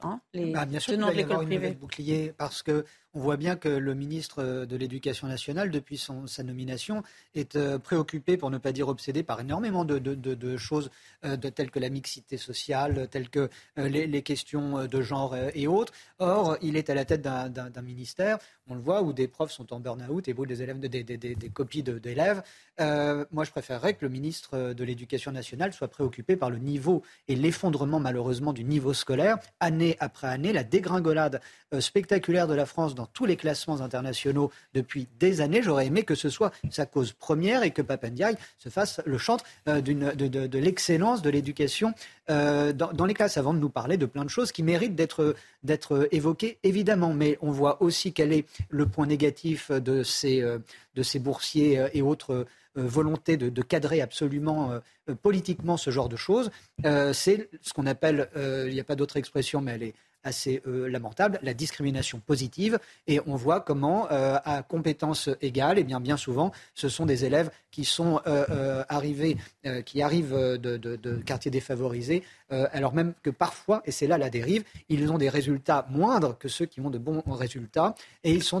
[0.00, 1.72] Hein, les bah, bien sûr tenants de l'école privée.
[1.72, 2.84] bouclier parce que
[3.14, 7.02] on voit bien que le ministre de l'Éducation nationale, depuis son, sa nomination,
[7.34, 10.90] est euh, préoccupé, pour ne pas dire obsédé, par énormément de, de, de, choses
[11.24, 13.48] euh, telles que la mixité sociale, telles que
[13.78, 15.92] euh, les, questions de genre et autres.
[16.18, 19.72] Or, il est à la tête d'un ministère, on le voit, où des profs sont
[19.72, 22.42] en burn-out et où des, élèves, des, des, des copies d'élèves.
[22.78, 27.36] moi, je préférerais que le ministre de l'Éducation nationale soit préoccupé par le niveau et
[27.36, 31.40] l'effondrement, malheureusement, du niveau scolaire, année après année, la dégringolade
[31.80, 35.62] spectaculaire de la France dans tous les classements internationaux depuis des années.
[35.62, 39.44] J'aurais aimé que ce soit sa cause première et que Papendiaï se fasse le chantre
[39.68, 41.94] euh, de, l'excellence de l'éducation
[42.28, 46.08] euh, dans, les classes, avant de nous parler de plein de choses qui méritent d'être
[46.10, 47.14] évoquées, évidemment.
[47.14, 50.58] Mais on voit aussi quel est le point négatif de ces, euh,
[50.96, 54.78] de ces boursiers et autres volontés de, cadrer absolument
[55.22, 56.50] politiquement ce genre de choses.
[56.84, 59.94] C'est ce qu'on appelle, il n'y a pas d'autre expression, mais elle est
[60.28, 62.78] assez euh, lamentable, la discrimination positive.
[63.06, 67.24] Et on voit comment, euh, à compétences égales, et bien, bien souvent, ce sont des
[67.24, 69.36] élèves qui sont euh, arrivés,
[69.84, 75.10] qui arrivent de, quartiers défavorisés, alors même que parfois, et c'est là la dérive, ils
[75.12, 77.94] ont des résultats moindres que ceux qui ont de bons résultats,
[78.24, 78.54] et ils, se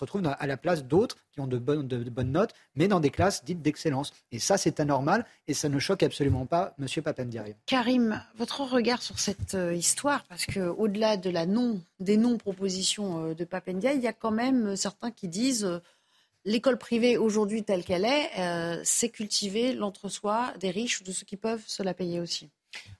[0.00, 1.88] retrouvent à la place d'autres qui ont de bonnes,
[2.30, 4.12] notes, mais dans des classes dites d'excellence.
[4.30, 6.86] Et ça, c'est anormal, et ça ne choque absolument pas M.
[7.02, 7.56] Papendiaï.
[7.66, 13.44] Karim, votre regard sur cette histoire, parce qu'au-delà de la non, des non-propositions euh, de
[13.44, 15.78] Papendia, il y a quand même euh, certains qui disent euh,
[16.44, 21.36] l'école privée aujourd'hui telle qu'elle est, c'est cultiver l'entre-soi des riches ou de ceux qui
[21.36, 22.50] peuvent se la payer aussi.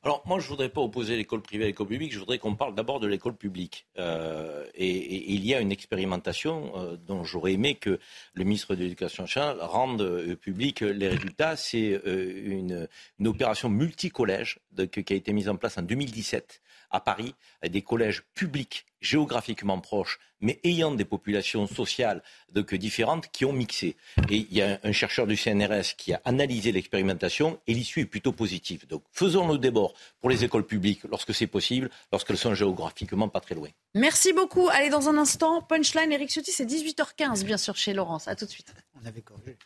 [0.04, 2.74] Alors moi, je voudrais pas opposer l'école privée à l'école publique, je voudrais qu'on parle
[2.74, 3.86] d'abord de l'école publique.
[3.98, 8.00] Euh, et, il y a une expérimentation euh, dont j'aurais aimé que
[8.34, 11.54] le ministre de l'Éducation nationale rende euh, public les résultats.
[11.54, 12.88] C'est une,
[13.18, 14.58] une, opération multicollège
[14.90, 16.60] qui a été mise en place en 2017
[16.92, 17.34] à Paris,
[17.66, 23.96] des collèges publics géographiquement proches, mais ayant des populations sociales donc, différentes qui ont mixé.
[24.30, 28.06] Et il y a un chercheur du CNRS qui a analysé l'expérimentation et l'issue est
[28.06, 28.86] plutôt positive.
[28.86, 33.40] Donc faisons le débord pour les écoles publiques lorsque c'est possible, lorsqu'elles sont géographiquement pas
[33.40, 33.68] très loin.
[33.94, 34.68] Merci beaucoup.
[34.70, 38.28] Allez, dans un instant, punchline, Eric Ciotti, c'est 18h15, bien sûr, chez Laurence.
[38.28, 38.72] À tout de suite.
[39.02, 39.56] On avait corrigé.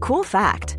[0.00, 0.77] Cool fact